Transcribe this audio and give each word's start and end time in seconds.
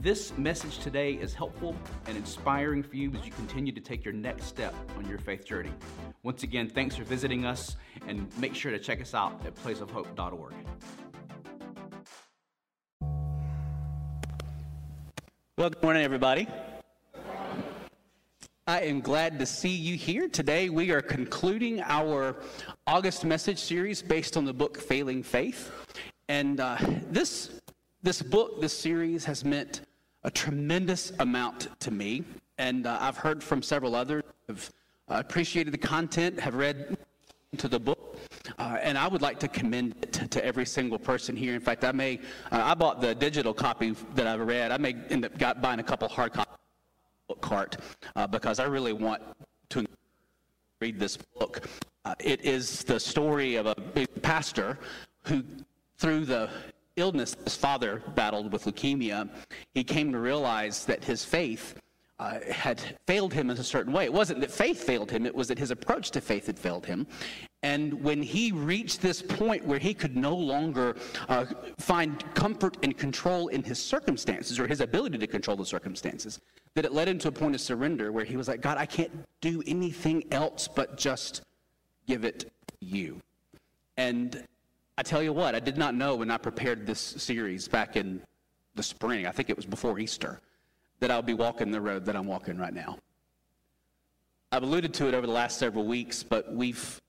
this 0.00 0.36
message 0.38 0.78
today 0.78 1.14
is 1.14 1.34
helpful 1.34 1.74
and 2.06 2.16
inspiring 2.16 2.84
for 2.84 2.94
you 2.94 3.12
as 3.14 3.26
you 3.26 3.32
continue 3.32 3.72
to 3.72 3.80
take 3.80 4.04
your 4.04 4.14
next 4.14 4.44
step 4.44 4.72
on 4.96 5.08
your 5.08 5.18
faith 5.18 5.44
journey. 5.44 5.72
Once 6.22 6.44
again, 6.44 6.68
thanks 6.68 6.94
for 6.94 7.02
visiting 7.02 7.44
us, 7.44 7.76
and 8.06 8.26
make 8.38 8.54
sure 8.54 8.70
to 8.70 8.78
check 8.78 9.00
us 9.00 9.12
out 9.12 9.44
at 9.44 9.54
placeofhope.org. 9.56 10.54
Well, 15.56 15.70
good 15.70 15.82
morning, 15.82 16.04
everybody. 16.04 16.46
I 18.68 18.82
am 18.82 19.00
glad 19.00 19.40
to 19.40 19.46
see 19.46 19.74
you 19.74 19.96
here. 19.96 20.28
Today, 20.28 20.68
we 20.68 20.92
are 20.92 21.00
concluding 21.00 21.80
our 21.80 22.36
August 22.86 23.24
message 23.24 23.58
series 23.58 24.00
based 24.00 24.36
on 24.36 24.44
the 24.44 24.52
book 24.52 24.78
Failing 24.78 25.24
Faith. 25.24 25.72
And 26.28 26.60
uh, 26.60 26.76
this, 27.10 27.58
this 28.02 28.22
book, 28.22 28.60
this 28.60 28.78
series 28.78 29.24
has 29.24 29.44
meant 29.44 29.80
a 30.24 30.30
tremendous 30.30 31.12
amount 31.18 31.68
to 31.80 31.90
me. 31.90 32.24
And 32.58 32.86
uh, 32.86 32.98
I've 33.00 33.16
heard 33.16 33.42
from 33.42 33.62
several 33.62 33.94
others 33.94 34.24
have 34.48 34.72
uh, 35.08 35.14
appreciated 35.16 35.72
the 35.72 35.78
content, 35.78 36.40
have 36.40 36.54
read 36.54 36.96
into 37.52 37.68
the 37.68 37.78
book. 37.78 38.18
Uh, 38.58 38.78
and 38.82 38.98
I 38.98 39.08
would 39.08 39.22
like 39.22 39.38
to 39.40 39.48
commend 39.48 39.94
it 40.02 40.12
to 40.30 40.44
every 40.44 40.66
single 40.66 40.98
person 40.98 41.36
here. 41.36 41.54
In 41.54 41.60
fact, 41.60 41.84
I 41.84 41.92
may, 41.92 42.18
uh, 42.50 42.62
I 42.64 42.74
bought 42.74 43.00
the 43.00 43.14
digital 43.14 43.54
copy 43.54 43.94
that 44.14 44.26
I've 44.26 44.40
read. 44.40 44.70
I 44.70 44.76
may 44.76 44.96
end 45.10 45.24
up 45.24 45.38
got, 45.38 45.62
buying 45.62 45.80
a 45.80 45.82
couple 45.82 46.08
hard 46.08 46.32
copies 46.32 46.58
book 47.28 47.40
cart 47.42 47.76
uh, 48.16 48.26
because 48.26 48.58
I 48.58 48.64
really 48.64 48.94
want 48.94 49.22
to 49.70 49.84
read 50.80 50.98
this 50.98 51.16
book. 51.16 51.68
Uh, 52.04 52.14
it 52.20 52.40
is 52.44 52.84
the 52.84 52.98
story 52.98 53.56
of 53.56 53.66
a 53.66 53.74
pastor 54.22 54.78
who, 55.24 55.44
through 55.98 56.24
the 56.24 56.48
illness 56.98 57.36
his 57.44 57.56
father 57.56 58.02
battled 58.14 58.52
with 58.52 58.64
leukemia, 58.64 59.28
he 59.74 59.84
came 59.84 60.12
to 60.12 60.18
realize 60.18 60.84
that 60.86 61.04
his 61.04 61.24
faith 61.24 61.74
uh, 62.18 62.40
had 62.50 62.80
failed 63.06 63.32
him 63.32 63.48
in 63.48 63.56
a 63.56 63.64
certain 63.64 63.92
way. 63.92 64.04
It 64.04 64.12
wasn't 64.12 64.40
that 64.40 64.50
faith 64.50 64.82
failed 64.82 65.10
him, 65.10 65.24
it 65.24 65.34
was 65.34 65.48
that 65.48 65.58
his 65.58 65.70
approach 65.70 66.10
to 66.12 66.20
faith 66.20 66.46
had 66.46 66.58
failed 66.58 66.84
him. 66.84 67.06
And 67.62 68.02
when 68.02 68.22
he 68.22 68.52
reached 68.52 69.00
this 69.00 69.22
point 69.22 69.64
where 69.64 69.78
he 69.78 69.94
could 69.94 70.16
no 70.16 70.34
longer 70.34 70.96
uh, 71.28 71.46
find 71.78 72.22
comfort 72.34 72.76
and 72.82 72.96
control 72.96 73.48
in 73.48 73.62
his 73.62 73.80
circumstances 73.80 74.58
or 74.58 74.66
his 74.66 74.80
ability 74.80 75.18
to 75.18 75.26
control 75.26 75.56
the 75.56 75.66
circumstances, 75.66 76.40
that 76.74 76.84
it 76.84 76.92
led 76.92 77.08
him 77.08 77.18
to 77.20 77.28
a 77.28 77.32
point 77.32 77.54
of 77.54 77.60
surrender 77.60 78.12
where 78.12 78.24
he 78.24 78.36
was 78.36 78.48
like, 78.48 78.60
God, 78.60 78.78
I 78.78 78.86
can't 78.86 79.12
do 79.40 79.62
anything 79.66 80.24
else 80.32 80.68
but 80.68 80.96
just 80.96 81.42
give 82.06 82.24
it 82.24 82.50
you. 82.80 83.20
And 83.96 84.44
I 84.98 85.02
tell 85.02 85.22
you 85.22 85.32
what, 85.32 85.54
I 85.54 85.60
did 85.60 85.78
not 85.78 85.94
know 85.94 86.16
when 86.16 86.28
I 86.28 86.38
prepared 86.38 86.84
this 86.84 86.98
series 86.98 87.68
back 87.68 87.94
in 87.94 88.20
the 88.74 88.82
spring, 88.82 89.28
I 89.28 89.30
think 89.30 89.48
it 89.48 89.54
was 89.54 89.64
before 89.64 90.00
Easter, 90.00 90.40
that 90.98 91.08
I'll 91.08 91.22
be 91.22 91.34
walking 91.34 91.70
the 91.70 91.80
road 91.80 92.04
that 92.06 92.16
I'm 92.16 92.26
walking 92.26 92.58
right 92.58 92.74
now. 92.74 92.98
I've 94.50 94.64
alluded 94.64 94.92
to 94.94 95.06
it 95.06 95.14
over 95.14 95.24
the 95.24 95.32
last 95.32 95.56
several 95.56 95.84
weeks, 95.84 96.24
but 96.24 96.52
we've, 96.52 97.00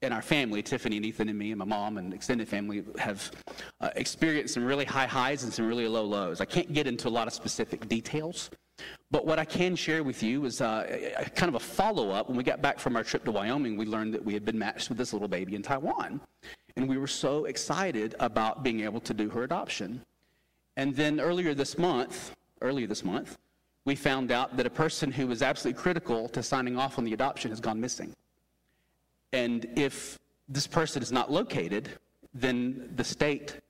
in 0.00 0.12
our 0.12 0.22
family, 0.22 0.62
Tiffany 0.62 0.96
and 0.96 1.04
Ethan 1.04 1.28
and 1.28 1.36
me 1.36 1.50
and 1.50 1.58
my 1.58 1.64
mom 1.64 1.98
and 1.98 2.14
extended 2.14 2.48
family 2.48 2.84
have 2.98 3.32
uh, 3.80 3.90
experienced 3.96 4.54
some 4.54 4.64
really 4.64 4.84
high 4.84 5.06
highs 5.06 5.42
and 5.42 5.52
some 5.52 5.66
really 5.66 5.88
low 5.88 6.04
lows. 6.04 6.40
I 6.40 6.44
can't 6.44 6.72
get 6.72 6.86
into 6.86 7.08
a 7.08 7.10
lot 7.10 7.26
of 7.26 7.34
specific 7.34 7.88
details, 7.88 8.48
but 9.10 9.26
what 9.26 9.40
I 9.40 9.44
can 9.44 9.74
share 9.74 10.04
with 10.04 10.22
you 10.22 10.44
is 10.44 10.60
uh, 10.60 11.24
kind 11.34 11.48
of 11.48 11.56
a 11.56 11.64
follow 11.64 12.10
up. 12.10 12.28
When 12.28 12.36
we 12.36 12.44
got 12.44 12.62
back 12.62 12.78
from 12.78 12.94
our 12.94 13.02
trip 13.02 13.24
to 13.24 13.32
Wyoming, 13.32 13.76
we 13.76 13.86
learned 13.86 14.14
that 14.14 14.24
we 14.24 14.34
had 14.34 14.44
been 14.44 14.58
matched 14.58 14.88
with 14.88 14.98
this 14.98 15.12
little 15.12 15.26
baby 15.26 15.56
in 15.56 15.62
Taiwan. 15.62 16.20
And 16.76 16.88
we 16.88 16.98
were 16.98 17.06
so 17.06 17.44
excited 17.44 18.14
about 18.18 18.62
being 18.62 18.80
able 18.80 19.00
to 19.00 19.14
do 19.14 19.30
her 19.30 19.44
adoption. 19.44 20.02
And 20.76 20.94
then 20.94 21.20
earlier 21.20 21.54
this 21.54 21.78
month, 21.78 22.34
earlier 22.60 22.86
this 22.86 23.04
month, 23.04 23.38
we 23.84 23.94
found 23.94 24.32
out 24.32 24.56
that 24.56 24.66
a 24.66 24.70
person 24.70 25.12
who 25.12 25.26
was 25.26 25.42
absolutely 25.42 25.80
critical 25.80 26.28
to 26.30 26.42
signing 26.42 26.78
off 26.78 26.98
on 26.98 27.04
the 27.04 27.12
adoption 27.12 27.50
has 27.50 27.60
gone 27.60 27.80
missing. 27.80 28.12
And 29.32 29.66
if 29.76 30.18
this 30.48 30.66
person 30.66 31.02
is 31.02 31.12
not 31.12 31.30
located, 31.30 31.90
then 32.32 32.90
the 32.96 33.04
state 33.04 33.60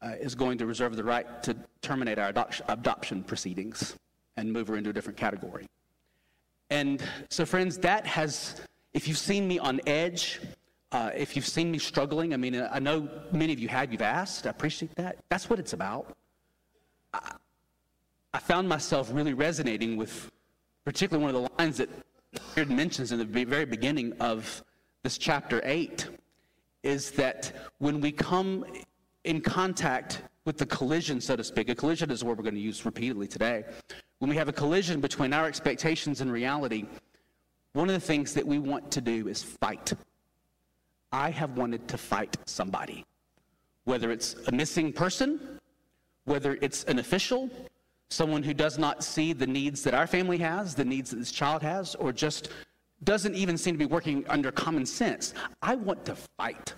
uh, 0.00 0.12
is 0.20 0.34
going 0.34 0.58
to 0.58 0.66
reserve 0.66 0.96
the 0.96 1.04
right 1.04 1.42
to 1.42 1.56
terminate 1.82 2.18
our 2.18 2.28
adoption, 2.28 2.64
adoption 2.68 3.22
proceedings 3.24 3.96
and 4.36 4.52
move 4.52 4.68
her 4.68 4.76
into 4.76 4.90
a 4.90 4.92
different 4.92 5.16
category. 5.16 5.66
And 6.70 7.02
so, 7.30 7.44
friends, 7.44 7.78
that 7.78 8.06
has, 8.06 8.60
if 8.92 9.08
you've 9.08 9.18
seen 9.18 9.48
me 9.48 9.58
on 9.58 9.80
edge, 9.86 10.40
uh, 10.92 11.10
if 11.14 11.36
you've 11.36 11.46
seen 11.46 11.70
me 11.70 11.78
struggling, 11.78 12.32
I 12.32 12.36
mean, 12.36 12.66
I 12.70 12.78
know 12.78 13.08
many 13.32 13.52
of 13.52 13.58
you 13.58 13.68
have, 13.68 13.92
you've 13.92 14.02
asked, 14.02 14.46
I 14.46 14.50
appreciate 14.50 14.94
that. 14.96 15.18
That's 15.28 15.50
what 15.50 15.58
it's 15.58 15.72
about. 15.72 16.16
I, 17.12 17.32
I 18.32 18.38
found 18.38 18.68
myself 18.68 19.10
really 19.12 19.34
resonating 19.34 19.96
with 19.96 20.30
particularly 20.84 21.24
one 21.24 21.34
of 21.34 21.42
the 21.42 21.62
lines 21.62 21.76
that 21.78 21.90
Jared 22.54 22.70
mentions 22.70 23.12
in 23.12 23.18
the 23.18 23.44
very 23.44 23.64
beginning 23.64 24.12
of 24.20 24.62
this 25.02 25.18
chapter 25.18 25.60
8 25.64 26.08
is 26.82 27.10
that 27.12 27.52
when 27.78 28.00
we 28.00 28.12
come 28.12 28.64
in 29.24 29.40
contact 29.40 30.22
with 30.44 30.56
the 30.56 30.66
collision, 30.66 31.20
so 31.20 31.36
to 31.36 31.44
speak, 31.44 31.68
a 31.68 31.74
collision 31.74 32.10
is 32.10 32.24
word 32.24 32.38
we're 32.38 32.44
going 32.44 32.54
to 32.54 32.60
use 32.60 32.84
repeatedly 32.86 33.26
today. 33.26 33.64
When 34.18 34.30
we 34.30 34.36
have 34.36 34.48
a 34.48 34.52
collision 34.52 35.00
between 35.00 35.32
our 35.32 35.46
expectations 35.46 36.20
and 36.20 36.32
reality, 36.32 36.86
one 37.74 37.88
of 37.88 37.94
the 37.94 38.00
things 38.00 38.32
that 38.34 38.46
we 38.46 38.58
want 38.58 38.90
to 38.92 39.00
do 39.00 39.28
is 39.28 39.42
fight. 39.42 39.92
I 41.12 41.30
have 41.30 41.56
wanted 41.56 41.88
to 41.88 41.98
fight 41.98 42.36
somebody, 42.44 43.04
whether 43.84 44.10
it's 44.10 44.34
a 44.48 44.52
missing 44.52 44.92
person, 44.92 45.58
whether 46.24 46.58
it's 46.60 46.84
an 46.84 46.98
official, 46.98 47.48
someone 48.10 48.42
who 48.42 48.52
does 48.52 48.78
not 48.78 49.02
see 49.02 49.32
the 49.32 49.46
needs 49.46 49.82
that 49.84 49.94
our 49.94 50.06
family 50.06 50.38
has, 50.38 50.74
the 50.74 50.84
needs 50.84 51.10
that 51.10 51.16
this 51.16 51.32
child 51.32 51.62
has, 51.62 51.94
or 51.94 52.12
just 52.12 52.50
doesn't 53.04 53.34
even 53.34 53.56
seem 53.56 53.74
to 53.74 53.78
be 53.78 53.86
working 53.86 54.24
under 54.28 54.50
common 54.50 54.84
sense. 54.84 55.32
I 55.62 55.76
want 55.76 56.04
to 56.06 56.16
fight. 56.36 56.74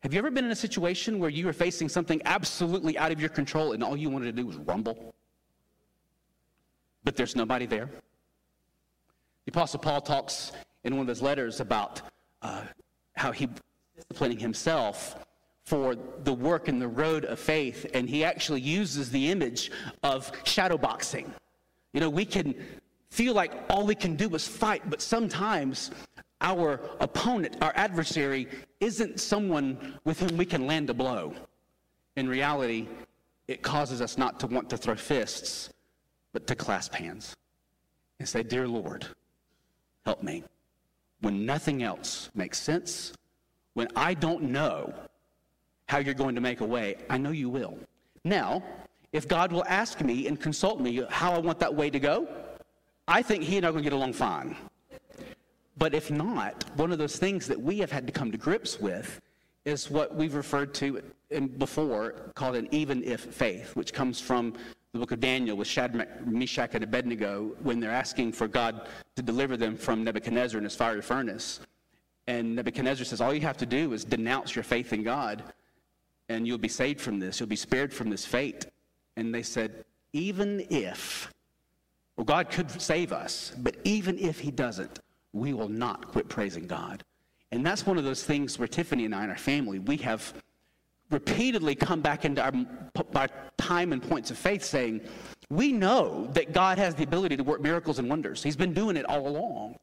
Have 0.00 0.12
you 0.12 0.18
ever 0.18 0.30
been 0.30 0.44
in 0.44 0.50
a 0.50 0.56
situation 0.56 1.18
where 1.18 1.30
you 1.30 1.46
were 1.46 1.52
facing 1.52 1.88
something 1.88 2.20
absolutely 2.24 2.98
out 2.98 3.12
of 3.12 3.20
your 3.20 3.30
control 3.30 3.72
and 3.72 3.82
all 3.82 3.96
you 3.96 4.10
wanted 4.10 4.26
to 4.26 4.32
do 4.32 4.46
was 4.46 4.56
rumble? 4.56 5.14
But 7.04 7.16
there's 7.16 7.36
nobody 7.36 7.66
there. 7.66 7.88
The 9.46 9.52
Apostle 9.52 9.80
Paul 9.80 10.00
talks 10.00 10.52
in 10.84 10.96
one 10.96 11.02
of 11.02 11.08
his 11.08 11.22
letters 11.22 11.60
about 11.60 12.02
how 13.16 13.32
he 13.32 13.48
disciplining 13.96 14.38
himself 14.38 15.16
for 15.64 15.96
the 16.22 16.32
work 16.32 16.68
in 16.68 16.78
the 16.78 16.86
road 16.86 17.24
of 17.24 17.40
faith, 17.40 17.86
and 17.92 18.08
he 18.08 18.22
actually 18.22 18.60
uses 18.60 19.10
the 19.10 19.30
image 19.30 19.72
of 20.02 20.30
shadow 20.44 20.78
boxing. 20.78 21.32
You 21.92 22.00
know, 22.00 22.10
we 22.10 22.24
can 22.24 22.54
feel 23.10 23.34
like 23.34 23.52
all 23.68 23.84
we 23.84 23.94
can 23.94 24.14
do 24.14 24.32
is 24.34 24.46
fight, 24.46 24.88
but 24.88 25.02
sometimes 25.02 25.90
our 26.40 26.80
opponent, 27.00 27.56
our 27.62 27.72
adversary, 27.74 28.46
isn't 28.78 29.18
someone 29.18 29.98
with 30.04 30.20
whom 30.20 30.36
we 30.36 30.44
can 30.44 30.66
land 30.66 30.90
a 30.90 30.94
blow. 30.94 31.34
In 32.16 32.28
reality, 32.28 32.86
it 33.48 33.62
causes 33.62 34.00
us 34.00 34.16
not 34.18 34.38
to 34.40 34.46
want 34.46 34.70
to 34.70 34.76
throw 34.76 34.94
fists, 34.94 35.70
but 36.32 36.46
to 36.46 36.54
clasp 36.54 36.94
hands 36.94 37.34
and 38.20 38.28
say, 38.28 38.42
Dear 38.42 38.68
Lord, 38.68 39.06
help 40.04 40.22
me 40.22 40.44
when 41.20 41.46
nothing 41.46 41.82
else 41.82 42.30
makes 42.34 42.58
sense, 42.58 43.12
when 43.74 43.88
I 43.96 44.14
don't 44.14 44.44
know 44.44 44.92
how 45.88 45.98
you're 45.98 46.14
going 46.14 46.34
to 46.34 46.40
make 46.40 46.60
a 46.60 46.64
way, 46.64 46.96
I 47.08 47.18
know 47.18 47.30
you 47.30 47.48
will. 47.48 47.78
Now, 48.24 48.62
if 49.12 49.28
God 49.28 49.52
will 49.52 49.64
ask 49.68 50.00
me 50.00 50.26
and 50.26 50.40
consult 50.40 50.80
me 50.80 51.02
how 51.10 51.32
I 51.32 51.38
want 51.38 51.58
that 51.60 51.74
way 51.74 51.90
to 51.90 51.98
go, 51.98 52.28
I 53.08 53.22
think 53.22 53.44
he 53.44 53.56
and 53.56 53.64
I 53.64 53.68
are 53.68 53.72
going 53.72 53.84
to 53.84 53.90
get 53.90 53.96
along 53.96 54.14
fine. 54.14 54.56
But 55.78 55.94
if 55.94 56.10
not, 56.10 56.64
one 56.76 56.90
of 56.90 56.98
those 56.98 57.16
things 57.16 57.46
that 57.46 57.60
we 57.60 57.78
have 57.78 57.90
had 57.90 58.06
to 58.06 58.12
come 58.12 58.32
to 58.32 58.38
grips 58.38 58.80
with 58.80 59.20
is 59.64 59.90
what 59.90 60.14
we've 60.14 60.34
referred 60.34 60.72
to 60.74 61.02
before 61.58 62.30
called 62.34 62.56
an 62.56 62.68
even 62.70 63.02
if 63.04 63.20
faith, 63.20 63.76
which 63.76 63.92
comes 63.92 64.20
from 64.20 64.54
the 64.96 65.00
book 65.00 65.12
of 65.12 65.20
Daniel 65.20 65.56
with 65.56 65.68
Shadrach, 65.68 66.26
Meshach, 66.26 66.74
and 66.74 66.82
Abednego 66.82 67.54
when 67.62 67.80
they're 67.80 67.90
asking 67.90 68.32
for 68.32 68.48
God 68.48 68.88
to 69.14 69.22
deliver 69.22 69.56
them 69.56 69.76
from 69.76 70.02
Nebuchadnezzar 70.02 70.58
in 70.58 70.64
his 70.64 70.74
fiery 70.74 71.02
furnace. 71.02 71.60
And 72.26 72.56
Nebuchadnezzar 72.56 73.04
says, 73.04 73.20
All 73.20 73.34
you 73.34 73.42
have 73.42 73.58
to 73.58 73.66
do 73.66 73.92
is 73.92 74.04
denounce 74.04 74.56
your 74.56 74.64
faith 74.64 74.92
in 74.92 75.02
God, 75.02 75.44
and 76.28 76.46
you'll 76.46 76.58
be 76.58 76.68
saved 76.68 77.00
from 77.00 77.18
this. 77.18 77.38
You'll 77.38 77.48
be 77.48 77.56
spared 77.56 77.92
from 77.92 78.10
this 78.10 78.24
fate. 78.24 78.66
And 79.16 79.34
they 79.34 79.42
said, 79.42 79.84
Even 80.12 80.66
if, 80.70 81.32
well, 82.16 82.24
God 82.24 82.50
could 82.50 82.70
save 82.80 83.12
us, 83.12 83.52
but 83.58 83.76
even 83.84 84.18
if 84.18 84.40
He 84.40 84.50
doesn't, 84.50 85.00
we 85.32 85.52
will 85.52 85.68
not 85.68 86.08
quit 86.08 86.28
praising 86.28 86.66
God. 86.66 87.04
And 87.52 87.64
that's 87.64 87.86
one 87.86 87.98
of 87.98 88.04
those 88.04 88.24
things 88.24 88.58
where 88.58 88.66
Tiffany 88.66 89.04
and 89.04 89.14
I 89.14 89.22
and 89.22 89.30
our 89.30 89.38
family, 89.38 89.78
we 89.78 89.98
have 89.98 90.32
repeatedly 91.10 91.74
come 91.74 92.00
back 92.00 92.24
into 92.24 92.42
our, 92.42 92.52
our 93.14 93.28
time 93.56 93.92
and 93.92 94.02
points 94.02 94.30
of 94.30 94.38
faith 94.38 94.64
saying, 94.64 95.00
we 95.50 95.72
know 95.72 96.28
that 96.32 96.52
God 96.52 96.78
has 96.78 96.94
the 96.94 97.04
ability 97.04 97.36
to 97.36 97.44
work 97.44 97.60
miracles 97.60 97.98
and 97.98 98.08
wonders. 98.08 98.42
He's 98.42 98.56
been 98.56 98.74
doing 98.74 98.96
it 98.96 99.04
all 99.06 99.28
along. 99.28 99.76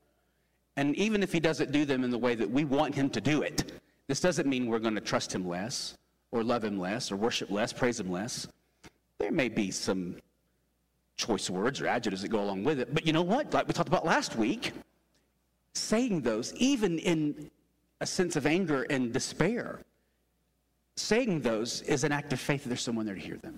And 0.75 0.95
even 0.95 1.23
if 1.23 1.31
he 1.31 1.39
doesn't 1.39 1.71
do 1.71 1.85
them 1.85 2.03
in 2.03 2.09
the 2.09 2.17
way 2.17 2.35
that 2.35 2.49
we 2.49 2.65
want 2.65 2.95
him 2.95 3.09
to 3.11 3.21
do 3.21 3.43
it, 3.43 3.71
this 4.07 4.19
doesn't 4.19 4.47
mean 4.47 4.67
we're 4.67 4.79
going 4.79 4.95
to 4.95 5.01
trust 5.01 5.33
him 5.33 5.47
less 5.47 5.97
or 6.31 6.43
love 6.43 6.63
him 6.63 6.79
less 6.79 7.11
or 7.11 7.15
worship 7.15 7.49
less, 7.51 7.71
praise 7.71 7.99
him 7.99 8.11
less. 8.11 8.47
There 9.19 9.31
may 9.31 9.49
be 9.49 9.71
some 9.71 10.17
choice 11.15 11.49
words 11.49 11.79
or 11.79 11.87
adjectives 11.87 12.23
that 12.23 12.29
go 12.29 12.41
along 12.41 12.63
with 12.63 12.79
it. 12.79 12.93
But 12.93 13.05
you 13.05 13.13
know 13.13 13.21
what? 13.21 13.53
Like 13.53 13.67
we 13.67 13.73
talked 13.73 13.87
about 13.87 14.05
last 14.05 14.35
week, 14.35 14.73
saying 15.73 16.21
those, 16.21 16.53
even 16.55 16.99
in 16.99 17.51
a 18.01 18.05
sense 18.05 18.35
of 18.35 18.45
anger 18.45 18.85
and 18.89 19.13
despair, 19.13 19.79
saying 20.95 21.42
those 21.42 21.81
is 21.81 22.04
an 22.04 22.12
act 22.12 22.34
of 22.34 22.40
faith 22.40 22.63
that 22.63 22.69
there's 22.69 22.81
someone 22.81 23.06
there 23.06 23.16
to 23.16 23.22
hear 23.22 23.38
them. 23.38 23.57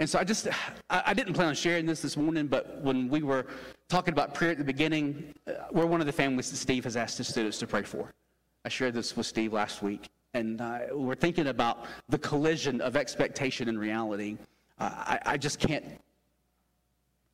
And 0.00 0.08
so 0.08 0.18
I 0.18 0.24
just, 0.24 0.48
I, 0.88 1.12
didn't 1.12 1.34
plan 1.34 1.48
on 1.48 1.54
sharing 1.54 1.84
this 1.84 2.00
this 2.00 2.16
morning, 2.16 2.46
but 2.46 2.80
when 2.80 3.10
we 3.10 3.22
were 3.22 3.46
talking 3.90 4.12
about 4.12 4.32
prayer 4.32 4.50
at 4.50 4.56
the 4.56 4.64
beginning, 4.64 5.34
uh, 5.46 5.52
we're 5.72 5.84
one 5.84 6.00
of 6.00 6.06
the 6.06 6.12
families 6.12 6.50
that 6.50 6.56
Steve 6.56 6.84
has 6.84 6.96
asked 6.96 7.18
his 7.18 7.28
students 7.28 7.58
to 7.58 7.66
pray 7.66 7.82
for. 7.82 8.10
I 8.64 8.70
shared 8.70 8.94
this 8.94 9.14
with 9.14 9.26
Steve 9.26 9.52
last 9.52 9.82
week, 9.82 10.08
and 10.32 10.62
uh, 10.62 10.78
we're 10.92 11.14
thinking 11.14 11.48
about 11.48 11.84
the 12.08 12.16
collision 12.16 12.80
of 12.80 12.96
expectation 12.96 13.68
and 13.68 13.78
reality. 13.78 14.38
Uh, 14.78 14.90
I, 14.90 15.18
I 15.26 15.36
just 15.36 15.58
can't, 15.58 15.84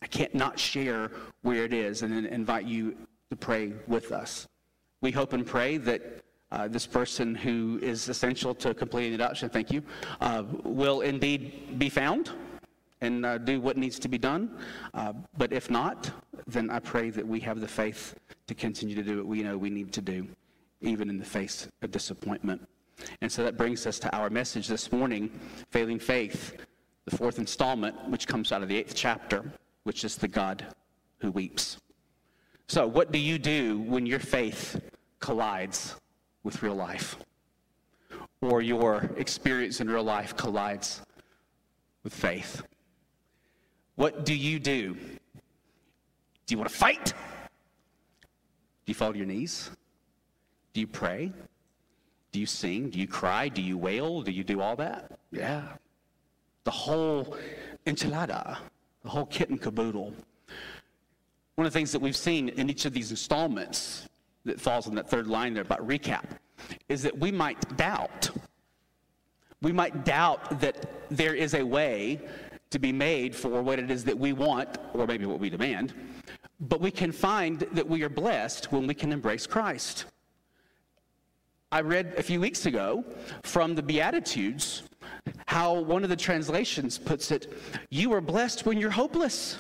I 0.03 0.09
can't 0.09 0.35
not 0.35 0.59
share 0.59 1.13
where 1.43 1.63
it 1.65 1.73
is 1.73 2.03
and 2.03 2.27
invite 2.27 2.67
you 2.67 2.97
to 3.31 3.37
pray 3.37 3.75
with 3.87 4.11
us. 4.11 4.49
We 5.03 5.13
hope 5.13 5.35
and 5.35 5.47
pray 5.47 5.77
that 5.77 6.25
uh, 6.53 6.69
this 6.69 6.87
person 6.87 7.35
who 7.35 7.79
is 7.83 8.09
essential 8.09 8.55
to 8.55 8.75
completing 8.75 9.11
the 9.11 9.17
adoption, 9.17 9.49
thank 9.49 9.71
you, 9.71 9.83
uh, 10.21 10.45
will 10.63 11.01
indeed 11.01 11.79
be 11.79 11.89
found 11.89 12.31
and 13.01 13.27
uh, 13.27 13.39
do 13.39 13.61
what 13.61 13.77
needs 13.77 13.99
to 13.99 14.09
be 14.09 14.19
done. 14.19 14.57
Uh, 14.95 15.13
but 15.37 15.53
if 15.53 15.71
not, 15.71 16.11
then 16.47 16.71
I 16.71 16.79
pray 16.79 17.11
that 17.11 17.27
we 17.27 17.41
have 17.41 17.61
the 17.61 17.69
faith 17.69 18.15
to 18.47 18.55
continue 18.55 18.95
to 18.95 19.03
do 19.03 19.19
what 19.19 19.27
we 19.27 19.43
know 19.43 19.59
we 19.59 19.71
need 19.71 19.93
to 19.93 20.01
do, 20.01 20.27
even 20.81 21.11
in 21.11 21.19
the 21.19 21.25
face 21.25 21.69
of 21.83 21.91
disappointment. 21.91 22.67
And 23.21 23.31
so 23.31 23.43
that 23.45 23.59
brings 23.59 23.87
us 23.87 23.99
to 24.01 24.17
our 24.17 24.31
message 24.31 24.69
this 24.69 24.91
morning, 24.91 25.31
Failing 25.71 25.99
Faith, 25.99 26.57
the 27.05 27.17
fourth 27.17 27.39
installment, 27.39 27.97
which 28.09 28.27
comes 28.27 28.53
out 28.53 28.63
of 28.63 28.69
the 28.69 28.77
eighth 28.77 28.95
chapter, 28.95 29.45
which 29.85 30.05
is 30.05 30.17
the 30.17 30.29
God 30.29 30.65
who 31.19 31.31
weeps. 31.31 31.77
So, 32.69 32.87
what 32.87 33.13
do 33.13 33.19
you 33.19 33.39
do 33.39 33.81
when 33.81 34.07
your 34.07 34.19
faith 34.19 34.81
collides 35.21 35.95
with 36.47 36.63
real 36.63 36.77
life? 36.77 37.17
Or 38.41 38.63
your 38.63 39.11
experience 39.17 39.81
in 39.81 39.91
real 39.91 40.05
life 40.05 40.37
collides 40.37 41.03
with 42.05 42.15
faith? 42.15 42.63
What 43.97 44.25
do 44.25 44.35
you 44.35 44.61
do? 44.61 44.95
Do 44.95 46.55
you 46.55 46.59
want 46.59 46.71
to 46.71 46.77
fight? 46.77 47.07
Do 47.07 48.87
you 48.87 48.95
fall 48.95 49.13
to 49.13 49.19
your 49.19 49.27
knees? 49.27 49.71
Do 50.73 50.81
you 50.81 50.87
pray? 50.87 51.33
Do 52.31 52.39
you 52.39 52.47
sing? 52.47 52.91
Do 52.91 53.01
you 53.01 53.09
cry? 53.09 53.49
Do 53.49 53.61
you 53.61 53.77
wail? 53.77 54.23
Do 54.23 54.31
you 54.31 54.45
do 54.45 54.61
all 54.61 54.77
that? 54.77 55.19
Yeah. 55.33 55.63
The 56.63 56.71
whole 56.71 57.37
enchilada, 57.87 58.59
the 59.03 59.09
whole 59.09 59.27
kit 59.27 59.51
and 59.51 59.61
caboodle. 59.61 60.13
One 61.57 61.67
of 61.67 61.73
the 61.73 61.77
things 61.77 61.91
that 61.91 62.01
we've 62.01 62.17
seen 62.17 62.51
in 62.51 62.71
each 62.71 62.85
of 62.85 62.93
these 62.93 63.11
installments 63.11 64.09
that 64.47 64.61
falls 64.61 64.87
in 64.87 64.95
that 64.95 65.09
third 65.09 65.27
line 65.27 65.55
there 65.55 65.63
about 65.63 65.87
recap 65.87 66.25
is 66.89 67.03
that 67.03 67.17
we 67.19 67.31
might 67.31 67.77
doubt. 67.77 68.31
We 69.63 69.73
might 69.73 70.05
doubt 70.05 70.61
that 70.61 70.87
there 71.11 71.35
is 71.35 71.55
a 71.55 71.63
way 71.63 72.21
to 72.71 72.79
be 72.79 72.93
made 72.93 73.35
for 73.35 73.63
what 73.63 73.79
it 73.79 73.91
is 73.91 74.05
that 74.05 74.19
we 74.19 74.33
want, 74.33 74.79
or 74.95 75.07
maybe 75.07 75.27
what 75.27 75.39
we 75.39 75.51
demand, 75.51 75.95
but 76.61 76.81
we 76.81 76.91
can 76.91 77.13
find 77.13 77.61
that 77.73 77.87
we 77.87 78.03
are 78.03 78.09
blessed 78.09 78.73
when 78.73 78.87
we 78.87 78.95
can 78.95 79.13
embrace 79.13 79.47
Christ. 79.47 80.07
I 81.71 81.81
read 81.81 82.15
a 82.17 82.23
few 82.23 82.41
weeks 82.41 82.67
ago 82.67 83.05
from 83.43 83.75
the 83.75 83.83
Beatitudes 83.83 84.85
how 85.47 85.75
one 85.75 86.05
of 86.05 86.11
the 86.11 86.17
translations 86.17 86.99
puts 86.99 87.31
it 87.31 87.53
You 87.91 88.13
are 88.13 88.21
blessed 88.21 88.67
when 88.67 88.79
you're 88.79 88.91
hopeless. 88.91 89.59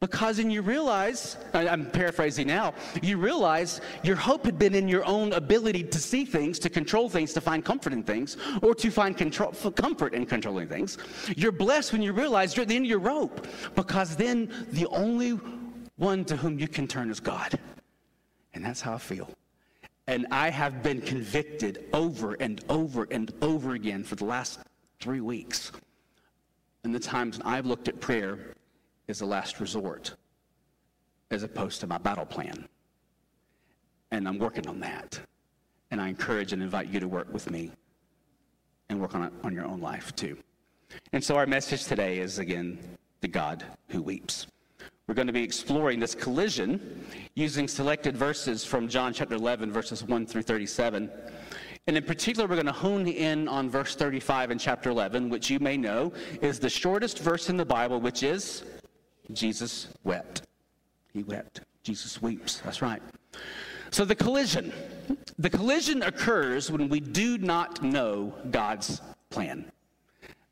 Because 0.00 0.36
then 0.38 0.50
you 0.50 0.62
realize, 0.62 1.36
I'm 1.52 1.90
paraphrasing 1.90 2.46
now, 2.46 2.74
you 3.02 3.18
realize 3.18 3.80
your 4.02 4.16
hope 4.16 4.44
had 4.44 4.58
been 4.58 4.74
in 4.74 4.88
your 4.88 5.04
own 5.04 5.32
ability 5.32 5.84
to 5.84 5.98
see 5.98 6.24
things, 6.24 6.58
to 6.60 6.70
control 6.70 7.08
things, 7.08 7.32
to 7.34 7.40
find 7.40 7.64
comfort 7.64 7.92
in 7.92 8.02
things, 8.02 8.36
or 8.62 8.74
to 8.74 8.90
find 8.90 9.16
control, 9.16 9.52
comfort 9.52 10.14
in 10.14 10.26
controlling 10.26 10.68
things. 10.68 10.98
You're 11.36 11.52
blessed 11.52 11.92
when 11.92 12.02
you 12.02 12.12
realize 12.12 12.56
you're 12.56 12.62
at 12.62 12.68
the 12.68 12.76
end 12.76 12.86
of 12.86 12.90
your 12.90 12.98
rope, 12.98 13.46
because 13.74 14.16
then 14.16 14.66
the 14.72 14.86
only 14.88 15.38
one 15.96 16.24
to 16.26 16.36
whom 16.36 16.58
you 16.58 16.68
can 16.68 16.86
turn 16.86 17.10
is 17.10 17.20
God. 17.20 17.58
And 18.54 18.64
that's 18.64 18.80
how 18.80 18.94
I 18.94 18.98
feel. 18.98 19.28
And 20.06 20.26
I 20.30 20.50
have 20.50 20.82
been 20.82 21.00
convicted 21.00 21.86
over 21.92 22.34
and 22.34 22.64
over 22.68 23.08
and 23.10 23.32
over 23.42 23.72
again 23.72 24.04
for 24.04 24.14
the 24.14 24.24
last 24.24 24.60
three 25.00 25.20
weeks. 25.20 25.72
And 26.84 26.94
the 26.94 27.00
times 27.00 27.40
I've 27.44 27.66
looked 27.66 27.88
at 27.88 28.00
prayer 28.00 28.54
is 29.08 29.20
a 29.20 29.26
last 29.26 29.60
resort 29.60 30.14
as 31.30 31.42
opposed 31.42 31.80
to 31.80 31.86
my 31.86 31.98
battle 31.98 32.26
plan. 32.26 32.68
And 34.10 34.28
I'm 34.28 34.38
working 34.38 34.66
on 34.68 34.80
that. 34.80 35.18
And 35.90 36.00
I 36.00 36.08
encourage 36.08 36.52
and 36.52 36.62
invite 36.62 36.88
you 36.88 37.00
to 37.00 37.08
work 37.08 37.32
with 37.32 37.50
me 37.50 37.70
and 38.88 39.00
work 39.00 39.14
on 39.14 39.24
it 39.24 39.32
on 39.42 39.52
your 39.52 39.64
own 39.64 39.80
life 39.80 40.14
too. 40.14 40.36
And 41.12 41.22
so 41.22 41.36
our 41.36 41.46
message 41.46 41.84
today 41.84 42.18
is 42.18 42.38
again 42.38 42.78
the 43.20 43.28
God 43.28 43.64
who 43.88 44.02
weeps. 44.02 44.46
We're 45.06 45.14
going 45.14 45.28
to 45.28 45.32
be 45.32 45.42
exploring 45.42 46.00
this 46.00 46.14
collision 46.14 47.06
using 47.34 47.68
selected 47.68 48.16
verses 48.16 48.64
from 48.64 48.88
John 48.88 49.12
chapter 49.12 49.36
11, 49.36 49.72
verses 49.72 50.02
1 50.02 50.26
through 50.26 50.42
37. 50.42 51.10
And 51.86 51.96
in 51.96 52.02
particular, 52.02 52.48
we're 52.48 52.56
going 52.56 52.66
to 52.66 52.72
hone 52.72 53.06
in 53.06 53.46
on 53.46 53.70
verse 53.70 53.94
35 53.94 54.50
in 54.50 54.58
chapter 54.58 54.90
11, 54.90 55.28
which 55.28 55.48
you 55.48 55.60
may 55.60 55.76
know 55.76 56.12
is 56.40 56.58
the 56.58 56.68
shortest 56.68 57.20
verse 57.20 57.48
in 57.48 57.56
the 57.56 57.64
Bible, 57.64 58.00
which 58.00 58.24
is 58.24 58.64
Jesus 59.32 59.88
wept. 60.04 60.42
He 61.12 61.22
wept. 61.22 61.60
Jesus 61.82 62.20
weeps. 62.20 62.60
That's 62.60 62.82
right. 62.82 63.02
So 63.90 64.04
the 64.04 64.14
collision. 64.14 64.72
The 65.38 65.50
collision 65.50 66.02
occurs 66.02 66.70
when 66.70 66.88
we 66.88 67.00
do 67.00 67.38
not 67.38 67.82
know 67.82 68.34
God's 68.50 69.00
plan. 69.30 69.70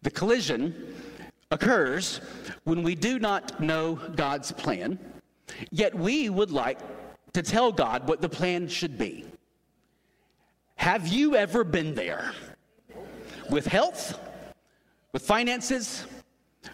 The 0.02 0.10
collision 0.10 0.94
occurs 1.50 2.20
when 2.64 2.82
we 2.82 2.94
do 2.94 3.18
not 3.18 3.60
know 3.60 3.94
God's 4.16 4.52
plan, 4.52 4.98
yet 5.70 5.94
we 5.94 6.28
would 6.28 6.50
like 6.50 6.78
to 7.32 7.42
tell 7.42 7.72
God 7.72 8.06
what 8.06 8.20
the 8.20 8.28
plan 8.28 8.68
should 8.68 8.98
be. 8.98 9.25
Have 10.76 11.08
you 11.08 11.37
ever 11.37 11.64
been 11.64 11.94
there? 11.94 12.32
With 13.50 13.66
health, 13.66 14.18
with 15.12 15.22
finances, 15.22 16.04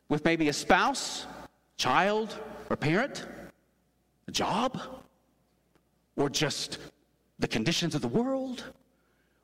with 0.08 0.24
maybe 0.24 0.48
a 0.48 0.52
spouse, 0.52 1.26
child 1.80 2.36
or 2.68 2.76
parent, 2.76 3.24
a 4.28 4.30
job, 4.30 4.78
or 6.16 6.28
just 6.28 6.76
the 7.38 7.48
conditions 7.48 7.94
of 7.94 8.02
the 8.02 8.08
world? 8.08 8.64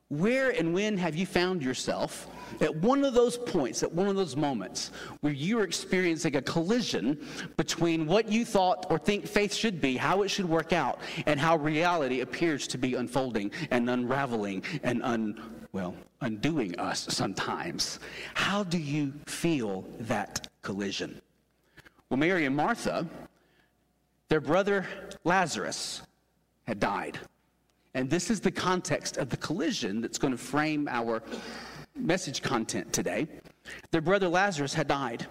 Where 0.09 0.51
and 0.51 0.75
when 0.75 0.99
have 0.99 1.17
you 1.17 1.25
found 1.25 1.63
yourself 1.63 2.29
at 2.61 2.77
one 2.77 3.05
of 3.05 3.15
those 3.15 3.39
points, 3.39 3.83
at 3.83 3.91
one 3.91 4.07
of 4.07 4.17
those 4.17 4.37
moments, 4.37 4.93
where 5.23 5.33
you're 5.33 5.65
experiencing 5.65 6.37
a 6.37 6.43
collision 6.43 7.27
between 7.57 8.07
what 8.07 8.29
you 8.31 8.45
thought 8.45 8.87
or 8.91 8.99
think 8.99 9.27
faith 9.27 9.55
should 9.55 9.81
be, 9.81 9.97
how 9.97 10.23
it 10.23 10.29
should 10.29 10.49
work 10.49 10.75
out, 10.75 11.01
and 11.25 11.41
how 11.41 11.57
reality 11.57 12.21
appears 12.21 12.69
to 12.69 12.77
be 12.77 12.95
unfolding 12.97 13.51
and 13.71 13.89
unraveling 13.89 14.63
and 14.83 15.03
un, 15.03 15.41
well, 15.73 15.95
undoing 16.21 16.79
us 16.79 17.07
sometimes? 17.09 17.99
How 18.35 18.63
do 18.63 18.79
you 18.79 19.15
feel 19.27 19.87
that 20.01 20.49
collision? 20.61 21.21
Well, 22.09 22.19
Mary 22.19 22.47
and 22.47 22.55
Martha, 22.55 23.07
their 24.29 24.41
brother 24.41 24.87
Lazarus 25.25 26.03
had 26.67 26.79
died. 26.79 27.19
And 27.95 28.11
this 28.11 28.31
is 28.31 28.41
the 28.41 28.51
context 28.51 29.17
of 29.17 29.29
the 29.31 29.37
collision 29.39 30.01
that's 30.01 30.19
going 30.19 30.33
to 30.33 30.39
frame 30.39 30.87
our 30.89 31.23
message 31.97 32.43
content 32.43 32.93
today. 32.93 33.27
Their 33.91 34.03
brother 34.03 34.29
Lazarus 34.29 34.75
had 34.75 34.87
died. 34.87 35.27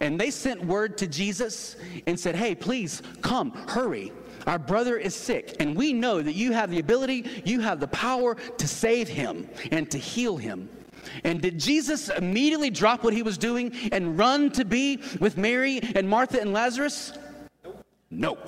And 0.00 0.18
they 0.18 0.30
sent 0.30 0.64
word 0.64 0.96
to 0.98 1.06
Jesus 1.06 1.76
and 2.06 2.18
said, 2.18 2.36
Hey, 2.36 2.54
please 2.54 3.02
come, 3.20 3.50
hurry. 3.68 4.12
Our 4.46 4.58
brother 4.58 4.96
is 4.96 5.14
sick, 5.14 5.56
and 5.60 5.74
we 5.74 5.92
know 5.92 6.22
that 6.22 6.34
you 6.34 6.52
have 6.52 6.70
the 6.70 6.78
ability, 6.78 7.42
you 7.44 7.60
have 7.60 7.80
the 7.80 7.88
power 7.88 8.34
to 8.34 8.68
save 8.68 9.08
him 9.08 9.48
and 9.72 9.90
to 9.90 9.98
heal 9.98 10.36
him. 10.36 10.68
And 11.24 11.40
did 11.40 11.58
Jesus 11.58 12.08
immediately 12.08 12.70
drop 12.70 13.04
what 13.04 13.12
he 13.12 13.22
was 13.22 13.38
doing 13.38 13.72
and 13.92 14.18
run 14.18 14.50
to 14.52 14.64
be 14.64 15.00
with 15.20 15.36
Mary 15.36 15.80
and 15.94 16.08
Martha 16.08 16.40
and 16.40 16.52
Lazarus? 16.52 17.12
No. 18.10 18.38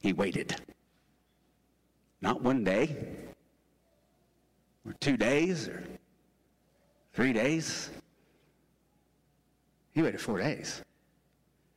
He 0.00 0.12
waited. 0.12 0.56
Not 2.20 2.42
one 2.42 2.64
day, 2.64 2.96
or 4.84 4.94
two 5.00 5.16
days 5.16 5.68
or 5.68 5.84
three 7.12 7.32
days. 7.32 7.90
He 9.92 10.02
waited 10.02 10.20
four 10.20 10.38
days. 10.38 10.82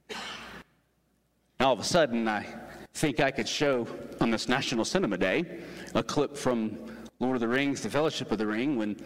And 0.10 1.68
all 1.68 1.74
of 1.74 1.80
a 1.80 1.84
sudden, 1.84 2.28
I 2.28 2.46
think 2.94 3.20
I 3.20 3.32
could 3.32 3.48
show 3.48 3.88
on 4.20 4.32
this 4.32 4.48
National 4.48 4.86
Cinema 4.86 5.18
Day 5.18 5.62
a 5.94 6.02
clip 6.02 6.36
from 6.36 6.78
Lord 7.22 7.36
of 7.36 7.40
the 7.40 7.48
Rings, 7.48 7.82
The 7.82 7.90
Fellowship 7.90 8.32
of 8.32 8.40
the 8.40 8.48
Ring, 8.48 8.78
when 8.78 8.98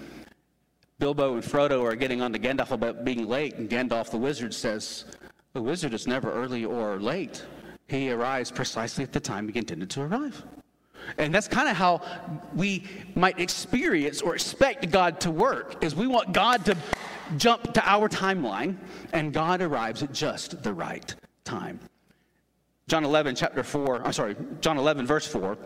Bilbo 1.00 1.34
and 1.34 1.44
Frodo 1.44 1.84
are 1.84 1.98
getting 1.98 2.22
on 2.22 2.32
to 2.32 2.40
Gandalf 2.40 2.72
about 2.72 3.04
being 3.04 3.28
late, 3.28 3.56
and 3.56 3.70
Gandalf 3.70 4.10
the 4.10 4.18
wizard 4.18 4.54
says, 4.54 5.04
The 5.52 5.62
wizard 5.62 5.94
is 5.94 6.08
never 6.08 6.32
early 6.32 6.64
or 6.64 6.98
late. 6.98 7.46
He 7.90 8.10
arrives 8.10 8.52
precisely 8.52 9.04
at 9.04 9.12
the 9.12 9.20
time 9.20 9.50
he 9.50 9.60
intended 9.60 9.90
to 9.92 10.02
arrive. 10.04 10.46
And 11.18 11.36
that's 11.36 11.50
kind 11.50 11.68
of 11.68 11.76
how 11.76 12.02
we 12.56 12.86
might 13.16 13.38
experience 13.38 14.22
or 14.22 14.34
expect 14.34 14.90
God 14.92 15.20
to 15.20 15.30
work, 15.30 15.84
is 15.84 15.94
we 15.94 16.08
want 16.08 16.32
God 16.32 16.64
to 16.66 16.78
jump 17.36 17.74
to 17.74 17.86
our 17.86 18.08
timeline, 18.08 18.78
and 19.12 19.34
God 19.34 19.62
arrives 19.62 20.04
at 20.04 20.14
just 20.14 20.64
the 20.64 20.74
right 20.74 21.14
time. 21.44 21.82
John 22.88 23.04
11, 23.04 23.36
chapter 23.36 23.62
4, 23.62 24.06
I'm 24.06 24.14
sorry, 24.14 24.38
John 24.62 24.78
11, 24.78 25.06
verse 25.06 25.28
4 25.28 25.58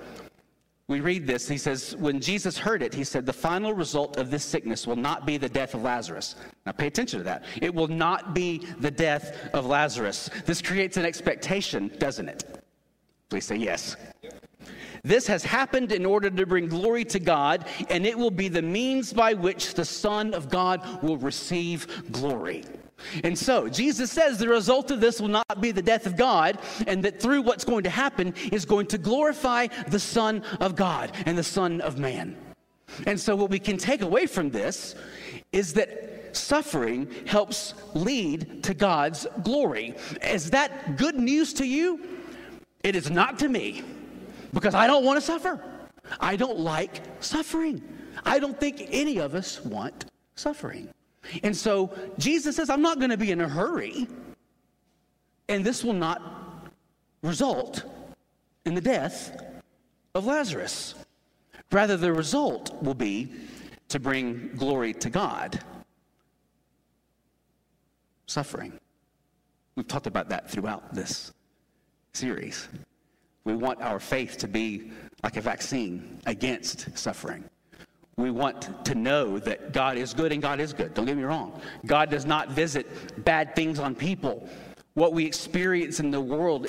we 0.89 1.01
read 1.01 1.27
this. 1.27 1.47
He 1.47 1.59
says, 1.59 1.95
When 1.97 2.19
Jesus 2.19 2.57
heard 2.57 2.81
it, 2.81 2.95
he 2.95 3.03
said, 3.03 3.25
The 3.25 3.31
final 3.31 3.73
result 3.73 4.17
of 4.17 4.31
this 4.31 4.43
sickness 4.43 4.87
will 4.87 4.95
not 4.95 5.23
be 5.23 5.37
the 5.37 5.47
death 5.47 5.75
of 5.75 5.83
Lazarus. 5.83 6.35
Now 6.65 6.71
pay 6.71 6.87
attention 6.87 7.19
to 7.19 7.23
that. 7.25 7.43
It 7.61 7.73
will 7.73 7.87
not 7.87 8.33
be 8.33 8.65
the 8.79 8.89
death 8.89 9.37
of 9.53 9.67
Lazarus. 9.67 10.31
This 10.45 10.63
creates 10.63 10.97
an 10.97 11.05
expectation, 11.05 11.91
doesn't 11.99 12.27
it? 12.27 12.63
Please 13.29 13.45
say 13.45 13.57
yes. 13.57 13.95
This 15.03 15.27
has 15.27 15.43
happened 15.43 15.91
in 15.91 16.07
order 16.07 16.31
to 16.31 16.45
bring 16.47 16.67
glory 16.67 17.05
to 17.05 17.19
God, 17.19 17.65
and 17.89 18.05
it 18.05 18.17
will 18.17 18.31
be 18.31 18.47
the 18.47 18.61
means 18.61 19.13
by 19.13 19.33
which 19.33 19.75
the 19.75 19.85
Son 19.85 20.33
of 20.33 20.49
God 20.49 21.03
will 21.03 21.17
receive 21.17 22.11
glory. 22.11 22.65
And 23.23 23.37
so, 23.37 23.69
Jesus 23.69 24.11
says 24.11 24.37
the 24.37 24.49
result 24.49 24.91
of 24.91 24.99
this 24.99 25.21
will 25.21 25.29
not 25.29 25.61
be 25.61 25.71
the 25.71 25.81
death 25.81 26.05
of 26.05 26.15
God, 26.15 26.59
and 26.87 27.03
that 27.03 27.21
through 27.21 27.41
what's 27.41 27.63
going 27.63 27.83
to 27.83 27.89
happen 27.89 28.33
is 28.51 28.65
going 28.65 28.87
to 28.87 28.97
glorify 28.97 29.67
the 29.87 29.99
Son 29.99 30.43
of 30.59 30.75
God 30.75 31.11
and 31.25 31.37
the 31.37 31.43
Son 31.43 31.81
of 31.81 31.97
Man. 31.97 32.37
And 33.05 33.19
so, 33.19 33.35
what 33.35 33.49
we 33.49 33.59
can 33.59 33.77
take 33.77 34.01
away 34.01 34.25
from 34.25 34.49
this 34.49 34.95
is 35.51 35.73
that 35.73 36.35
suffering 36.35 37.09
helps 37.25 37.73
lead 37.93 38.63
to 38.63 38.73
God's 38.73 39.25
glory. 39.43 39.95
Is 40.23 40.49
that 40.51 40.97
good 40.97 41.15
news 41.15 41.53
to 41.53 41.65
you? 41.65 41.99
It 42.83 42.95
is 42.95 43.09
not 43.09 43.39
to 43.39 43.49
me, 43.49 43.83
because 44.53 44.75
I 44.75 44.87
don't 44.87 45.03
want 45.03 45.17
to 45.17 45.25
suffer. 45.25 45.63
I 46.19 46.35
don't 46.35 46.59
like 46.59 47.01
suffering. 47.19 47.81
I 48.25 48.39
don't 48.39 48.59
think 48.59 48.87
any 48.89 49.17
of 49.19 49.35
us 49.35 49.63
want 49.63 50.05
suffering. 50.35 50.89
And 51.43 51.55
so 51.55 51.93
Jesus 52.17 52.55
says, 52.55 52.69
I'm 52.69 52.81
not 52.81 52.99
going 52.99 53.11
to 53.11 53.17
be 53.17 53.31
in 53.31 53.41
a 53.41 53.47
hurry, 53.47 54.07
and 55.47 55.65
this 55.65 55.83
will 55.83 55.93
not 55.93 56.21
result 57.21 57.83
in 58.65 58.75
the 58.75 58.81
death 58.81 59.41
of 60.15 60.25
Lazarus. 60.25 60.95
Rather, 61.71 61.97
the 61.97 62.11
result 62.11 62.81
will 62.81 62.95
be 62.95 63.31
to 63.89 63.99
bring 63.99 64.51
glory 64.55 64.93
to 64.93 65.09
God. 65.09 65.59
Suffering. 68.25 68.73
We've 69.75 69.87
talked 69.87 70.07
about 70.07 70.29
that 70.29 70.49
throughout 70.49 70.93
this 70.93 71.31
series. 72.13 72.67
We 73.43 73.55
want 73.55 73.81
our 73.81 73.99
faith 73.99 74.37
to 74.37 74.47
be 74.47 74.91
like 75.23 75.37
a 75.37 75.41
vaccine 75.41 76.19
against 76.25 76.97
suffering. 76.97 77.43
We 78.19 78.31
want 78.31 78.85
to 78.85 78.95
know 78.95 79.39
that 79.39 79.71
God 79.71 79.97
is 79.97 80.13
good 80.13 80.33
and 80.33 80.41
God 80.41 80.59
is 80.59 80.73
good. 80.73 80.93
Don't 80.93 81.05
get 81.05 81.15
me 81.15 81.23
wrong. 81.23 81.61
God 81.85 82.09
does 82.09 82.25
not 82.25 82.49
visit 82.49 83.23
bad 83.23 83.55
things 83.55 83.79
on 83.79 83.95
people. 83.95 84.49
What 84.93 85.13
we 85.13 85.25
experience 85.25 86.01
in 86.01 86.11
the 86.11 86.19
world 86.19 86.67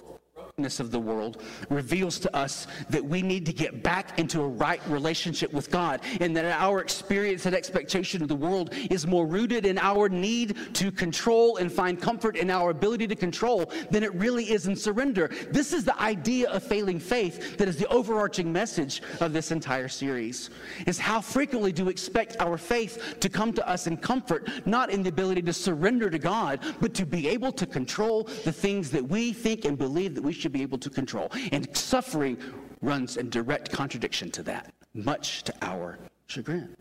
of 0.80 0.90
the 0.90 0.98
world 0.98 1.42
reveals 1.68 2.18
to 2.18 2.36
us 2.36 2.66
that 2.90 3.04
we 3.04 3.22
need 3.22 3.46
to 3.46 3.52
get 3.52 3.82
back 3.82 4.18
into 4.18 4.42
a 4.42 4.46
right 4.46 4.80
relationship 4.88 5.52
with 5.52 5.70
God 5.70 6.00
and 6.20 6.36
that 6.36 6.44
our 6.44 6.80
experience 6.80 7.46
and 7.46 7.54
expectation 7.54 8.22
of 8.22 8.28
the 8.28 8.34
world 8.34 8.74
is 8.90 9.06
more 9.06 9.26
rooted 9.26 9.64
in 9.64 9.78
our 9.78 10.08
need 10.08 10.56
to 10.74 10.92
control 10.92 11.56
and 11.56 11.72
find 11.72 12.00
comfort 12.00 12.36
in 12.36 12.50
our 12.50 12.70
ability 12.70 13.06
to 13.06 13.16
control 13.16 13.72
than 13.90 14.02
it 14.02 14.14
really 14.14 14.50
is 14.50 14.66
in 14.66 14.76
surrender. 14.76 15.30
This 15.50 15.72
is 15.72 15.84
the 15.84 16.00
idea 16.00 16.50
of 16.50 16.62
failing 16.62 16.98
faith 16.98 17.56
that 17.56 17.68
is 17.68 17.76
the 17.76 17.88
overarching 17.88 18.52
message 18.52 19.02
of 19.20 19.32
this 19.32 19.50
entire 19.50 19.88
series. 19.88 20.50
Is 20.86 20.98
how 20.98 21.20
frequently 21.20 21.72
do 21.72 21.86
we 21.86 21.90
expect 21.90 22.36
our 22.40 22.58
faith 22.58 23.16
to 23.20 23.28
come 23.28 23.52
to 23.54 23.68
us 23.68 23.86
in 23.86 23.96
comfort, 23.96 24.48
not 24.66 24.90
in 24.90 25.02
the 25.02 25.08
ability 25.08 25.42
to 25.42 25.52
surrender 25.52 26.10
to 26.10 26.18
God, 26.18 26.60
but 26.80 26.94
to 26.94 27.06
be 27.06 27.28
able 27.28 27.52
to 27.52 27.66
control 27.66 28.24
the 28.44 28.52
things 28.52 28.90
that 28.90 29.06
we 29.06 29.32
think 29.32 29.64
and 29.64 29.78
believe 29.78 30.14
that 30.14 30.22
we 30.22 30.32
should 30.32 30.49
be 30.50 30.62
able 30.62 30.78
to 30.78 30.90
control. 30.90 31.30
And 31.52 31.74
suffering 31.76 32.38
runs 32.82 33.16
in 33.16 33.30
direct 33.30 33.70
contradiction 33.72 34.30
to 34.32 34.42
that, 34.44 34.72
much 34.94 35.42
to 35.44 35.54
our 35.62 35.98
chagrin. 36.26 36.76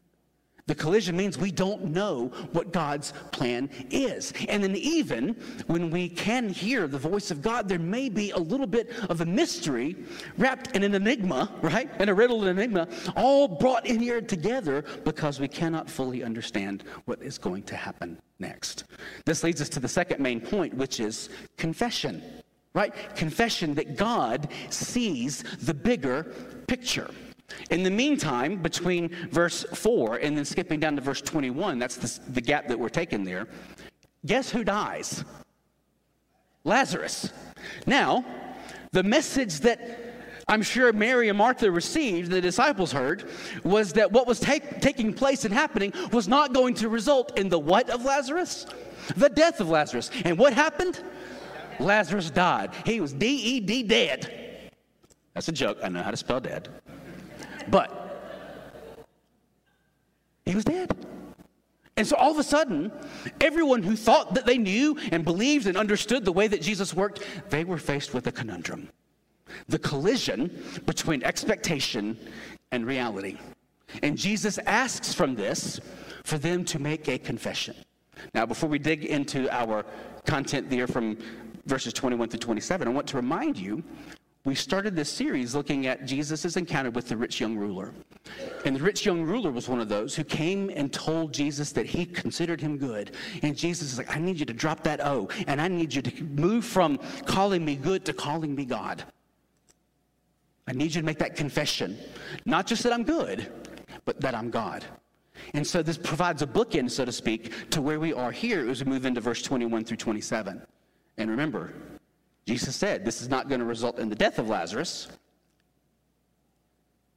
The 0.70 0.76
collision 0.76 1.18
means 1.18 1.36
we 1.36 1.52
don't 1.52 1.86
know 1.86 2.28
what 2.52 2.72
God's 2.72 3.12
plan 3.32 3.72
is. 3.90 4.34
And 4.48 4.64
then, 4.64 4.76
even 4.76 5.36
when 5.66 5.90
we 5.90 6.08
can 6.08 6.48
hear 6.48 6.88
the 6.88 7.00
voice 7.00 7.32
of 7.32 7.42
God, 7.42 7.68
there 7.68 7.80
may 7.80 8.08
be 8.08 8.30
a 8.30 8.38
little 8.38 8.68
bit 8.68 8.92
of 9.10 9.22
a 9.22 9.26
mystery 9.26 9.96
wrapped 10.38 10.76
in 10.76 10.84
an 10.84 10.94
enigma, 10.94 11.52
right? 11.64 11.90
In 12.00 12.08
a 12.08 12.14
riddle, 12.14 12.44
an 12.44 12.50
enigma, 12.50 12.88
all 13.16 13.48
brought 13.48 13.88
in 13.88 14.00
here 14.00 14.22
together 14.22 14.84
because 15.06 15.40
we 15.40 15.48
cannot 15.48 15.90
fully 15.90 16.24
understand 16.24 16.84
what 17.06 17.20
is 17.24 17.40
going 17.40 17.64
to 17.64 17.76
happen 17.76 18.20
next. 18.38 18.84
This 19.26 19.44
leads 19.44 19.62
us 19.62 19.70
to 19.70 19.80
the 19.80 19.88
second 19.88 20.22
main 20.22 20.40
point, 20.40 20.76
which 20.76 21.00
is 21.00 21.30
confession 21.58 22.22
right? 22.74 22.94
Confession 23.16 23.74
that 23.76 23.98
God 23.98 24.50
sees 24.70 25.44
the 25.62 25.74
bigger 25.74 26.34
picture. 26.68 27.10
In 27.72 27.84
the 27.84 27.90
meantime, 27.90 28.62
between 28.62 29.10
verse 29.32 29.64
4 29.64 30.18
and 30.18 30.38
then 30.38 30.46
skipping 30.46 30.80
down 30.80 30.96
to 30.96 31.02
verse 31.02 31.22
21, 31.22 31.80
that's 31.80 31.98
the, 31.98 32.32
the 32.32 32.42
gap 32.42 32.68
that 32.68 32.80
we're 32.80 32.90
taking 32.90 33.24
there, 33.24 33.48
guess 34.26 34.50
who 34.52 34.64
dies? 34.64 35.24
Lazarus. 36.64 37.32
Now, 37.88 38.24
the 38.92 39.04
message 39.04 39.62
that 39.62 40.10
I'm 40.48 40.64
sure 40.64 40.92
Mary 40.92 41.30
and 41.30 41.38
Martha 41.38 41.72
received, 41.72 42.32
the 42.32 42.42
disciples 42.42 42.92
heard, 42.92 43.30
was 43.64 43.94
that 43.94 44.12
what 44.12 44.26
was 44.26 44.40
take, 44.40 44.82
taking 44.82 45.14
place 45.14 45.46
and 45.46 45.54
happening 45.54 45.94
was 46.12 46.28
not 46.28 46.54
going 46.54 46.74
to 46.76 46.90
result 46.90 47.38
in 47.38 47.50
the 47.50 47.60
what 47.60 47.90
of 47.90 48.04
Lazarus? 48.04 48.66
The 49.16 49.30
death 49.30 49.60
of 49.60 49.70
Lazarus. 49.70 50.10
And 50.26 50.38
what 50.38 50.54
happened? 50.54 51.04
Lazarus 51.80 52.30
died. 52.30 52.72
He 52.86 53.02
was 53.02 53.14
D 53.14 53.28
E 53.28 53.60
D 53.60 53.84
dead. 53.84 54.72
That's 55.34 55.48
a 55.48 55.54
joke. 55.54 55.78
I 55.84 55.90
know 55.90 56.02
how 56.02 56.12
to 56.12 56.18
spell 56.18 56.40
dead. 56.40 56.70
But 57.70 57.96
he 60.46 60.56
was 60.56 60.66
dead. 60.66 60.96
And 61.96 62.08
so 62.08 62.16
all 62.16 62.32
of 62.32 62.38
a 62.38 62.44
sudden, 62.44 62.92
everyone 63.42 63.84
who 63.84 63.96
thought 63.96 64.34
that 64.36 64.46
they 64.46 64.58
knew 64.58 64.98
and 65.12 65.26
believed 65.26 65.68
and 65.68 65.76
understood 65.76 66.24
the 66.24 66.32
way 66.32 66.48
that 66.48 66.62
Jesus 66.62 66.94
worked, 66.94 67.26
they 67.50 67.64
were 67.66 67.78
faced 67.78 68.14
with 68.14 68.28
a 68.28 68.32
conundrum 68.32 68.90
the 69.68 69.80
collision 69.80 70.64
between 70.86 71.24
expectation 71.24 72.18
and 72.72 72.86
reality. 72.86 73.38
And 74.04 74.18
Jesus 74.18 74.60
asks 74.60 75.14
from 75.14 75.36
this 75.36 75.80
for 76.24 76.38
them 76.38 76.64
to 76.66 76.80
make 76.80 77.08
a 77.08 77.18
confession. 77.18 77.76
Now, 78.34 78.46
before 78.46 78.70
we 78.70 78.80
dig 78.80 79.06
into 79.06 79.50
our 79.50 79.86
content 80.26 80.70
there 80.70 80.88
from 80.88 81.18
verses 81.66 81.94
21 81.94 82.30
through 82.30 82.40
27, 82.40 82.88
I 82.88 82.92
want 82.92 83.08
to 83.08 83.18
remind 83.18 83.58
you 83.58 83.84
we 84.46 84.56
started 84.56 84.96
this 84.96 85.10
series 85.10 85.54
looking 85.54 85.86
at 85.86 86.06
Jesus' 86.06 86.56
encounter 86.56 86.90
with 86.92 87.10
the 87.10 87.18
rich 87.18 87.42
young 87.42 87.58
ruler. 87.58 87.94
And 88.66 88.76
the 88.76 88.82
rich 88.82 89.06
young 89.06 89.24
ruler 89.24 89.52
was 89.52 89.68
one 89.68 89.82
of 89.82 89.90
those 89.90 90.16
who 90.16 90.24
came 90.24 90.72
and 90.74 90.92
told 90.94 91.34
Jesus 91.34 91.74
that 91.74 91.86
he 91.86 92.06
considered 92.06 92.62
him 92.62 92.78
good. 92.78 93.12
And 93.44 93.56
Jesus 93.56 93.92
is 93.92 93.98
like, 93.98 94.16
I 94.16 94.20
need 94.20 94.40
you 94.40 94.46
to 94.46 94.54
drop 94.54 94.82
that 94.84 95.06
O, 95.06 95.28
and 95.48 95.60
I 95.60 95.68
need 95.68 95.94
you 95.94 96.02
to 96.02 96.24
move 96.24 96.64
from 96.64 97.00
calling 97.26 97.66
me 97.66 97.76
good 97.76 98.06
to 98.06 98.14
calling 98.14 98.56
me 98.56 98.64
God. 98.64 99.04
I 100.68 100.72
need 100.72 100.96
you 100.96 101.02
to 101.02 101.06
make 101.06 101.20
that 101.20 101.36
confession. 101.36 101.98
Not 102.46 102.66
just 102.66 102.84
that 102.84 102.94
I'm 102.94 103.04
good, 103.04 103.52
but 104.06 104.22
that 104.22 104.36
I'm 104.36 104.50
God. 104.50 104.86
And 105.54 105.66
so 105.66 105.82
this 105.84 105.98
provides 105.98 106.42
a 106.42 106.48
bookend, 106.48 106.92
so 106.92 107.06
to 107.06 107.12
speak, 107.12 107.70
to 107.72 107.82
where 107.82 108.00
we 108.00 108.14
are 108.14 108.32
here 108.32 108.70
as 108.70 108.84
we 108.84 108.90
move 108.90 109.06
into 109.06 109.20
verse 109.20 109.42
21 109.42 109.84
through 109.84 109.98
27. 109.98 110.62
And 111.20 111.30
remember, 111.30 111.74
Jesus 112.48 112.76
said 112.76 113.06
this 113.06 113.22
is 113.22 113.30
not 113.30 113.50
going 113.50 113.60
to 113.60 113.66
result 113.66 114.00
in 114.00 114.10
the 114.10 114.16
death 114.16 114.40
of 114.40 114.50
Lazarus, 114.50 115.10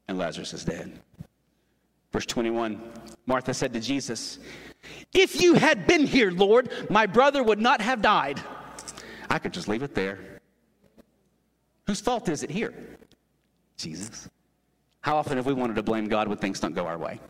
and 0.09 0.19
Lazarus 0.19 0.53
is 0.53 0.65
dead. 0.65 1.01
Verse 2.13 2.27
21 2.27 2.83
Martha 3.25 3.55
said 3.55 3.73
to 3.73 3.81
Jesus, 3.81 4.41
If 5.15 5.41
you 5.41 5.55
had 5.55 5.87
been 5.87 6.07
here, 6.07 6.33
Lord, 6.33 6.71
my 6.91 7.07
brother 7.07 7.43
would 7.43 7.61
not 7.61 7.81
have 7.81 8.03
died. 8.03 8.41
I 9.31 9.39
could 9.39 9.53
just 9.53 9.69
leave 9.69 9.83
it 9.83 9.95
there. 9.95 10.19
Whose 11.87 12.01
fault 12.01 12.29
is 12.29 12.43
it 12.43 12.51
here? 12.51 12.75
Jesus. 13.77 14.29
How 15.01 15.17
often 15.17 15.37
have 15.37 15.47
we 15.47 15.53
wanted 15.53 15.77
to 15.77 15.83
blame 15.83 16.09
God 16.09 16.29
when 16.29 16.37
things 16.39 16.61
don't 16.61 16.75
go 16.75 16.87
our 16.87 16.99
way? 16.99 17.21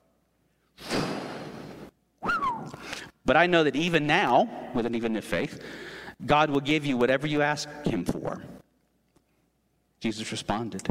But 3.25 3.37
I 3.37 3.47
know 3.47 3.63
that 3.65 3.77
even 3.77 4.07
now, 4.07 4.49
with 4.75 4.85
an 4.87 4.95
even 4.95 5.21
faith, 5.21 5.63
God 6.27 6.51
will 6.51 6.61
give 6.61 6.87
you 6.87 6.97
whatever 6.97 7.27
you 7.27 7.43
ask 7.43 7.69
Him 7.85 8.05
for. 8.05 8.43
Jesus 10.03 10.33
responded, 10.33 10.89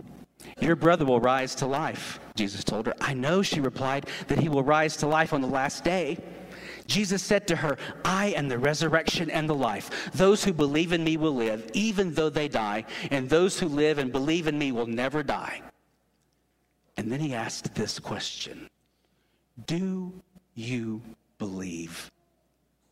Your 0.61 0.77
brother 0.77 1.03
will 1.03 1.19
rise 1.19 1.53
to 1.55 1.65
life, 1.65 2.19
Jesus 2.35 2.63
told 2.63 2.85
her. 2.85 2.93
I 3.01 3.13
know, 3.13 3.41
she 3.41 3.59
replied, 3.59 4.07
that 4.27 4.39
he 4.39 4.47
will 4.47 4.63
rise 4.63 4.95
to 4.97 5.07
life 5.07 5.33
on 5.33 5.41
the 5.41 5.47
last 5.47 5.83
day. 5.83 6.17
Jesus 6.87 7.21
said 7.21 7.45
to 7.47 7.57
her, 7.57 7.77
I 8.05 8.27
am 8.27 8.47
the 8.47 8.57
resurrection 8.57 9.29
and 9.29 9.49
the 9.49 9.55
life. 9.55 10.11
Those 10.13 10.43
who 10.43 10.53
believe 10.53 10.93
in 10.93 11.03
me 11.03 11.17
will 11.17 11.35
live, 11.35 11.69
even 11.73 12.13
though 12.13 12.29
they 12.29 12.47
die, 12.47 12.85
and 13.11 13.29
those 13.29 13.59
who 13.59 13.67
live 13.67 13.97
and 13.97 14.11
believe 14.11 14.47
in 14.47 14.57
me 14.57 14.71
will 14.71 14.87
never 14.87 15.23
die. 15.23 15.61
And 16.95 17.11
then 17.11 17.19
he 17.19 17.33
asked 17.33 17.75
this 17.75 17.99
question 17.99 18.69
Do 19.65 20.13
you 20.55 21.01
believe 21.37 22.09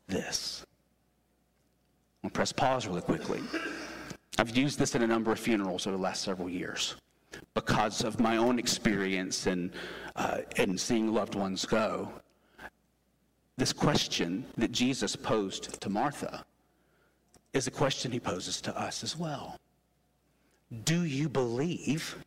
this? 0.07 0.65
I'll 2.23 2.29
press 2.29 2.51
pause 2.51 2.87
really 2.87 3.01
quickly. 3.01 3.41
I've 4.37 4.55
used 4.55 4.79
this 4.79 4.95
in 4.95 5.01
a 5.01 5.07
number 5.07 5.31
of 5.31 5.39
funerals 5.39 5.87
over 5.87 5.97
the 5.97 6.03
last 6.03 6.23
several 6.23 6.49
years 6.49 6.95
because 7.53 8.03
of 8.03 8.19
my 8.19 8.37
own 8.37 8.59
experience 8.59 9.47
and, 9.47 9.71
uh, 10.15 10.39
and 10.57 10.79
seeing 10.79 11.13
loved 11.13 11.35
ones 11.35 11.65
go. 11.65 12.11
This 13.57 13.73
question 13.73 14.45
that 14.57 14.71
Jesus 14.71 15.15
posed 15.15 15.81
to 15.81 15.89
Martha 15.89 16.45
is 17.53 17.67
a 17.67 17.71
question 17.71 18.11
he 18.11 18.19
poses 18.19 18.61
to 18.61 18.79
us 18.79 19.03
as 19.03 19.17
well. 19.17 19.57
Do 20.85 21.03
you 21.03 21.27
believe 21.27 22.23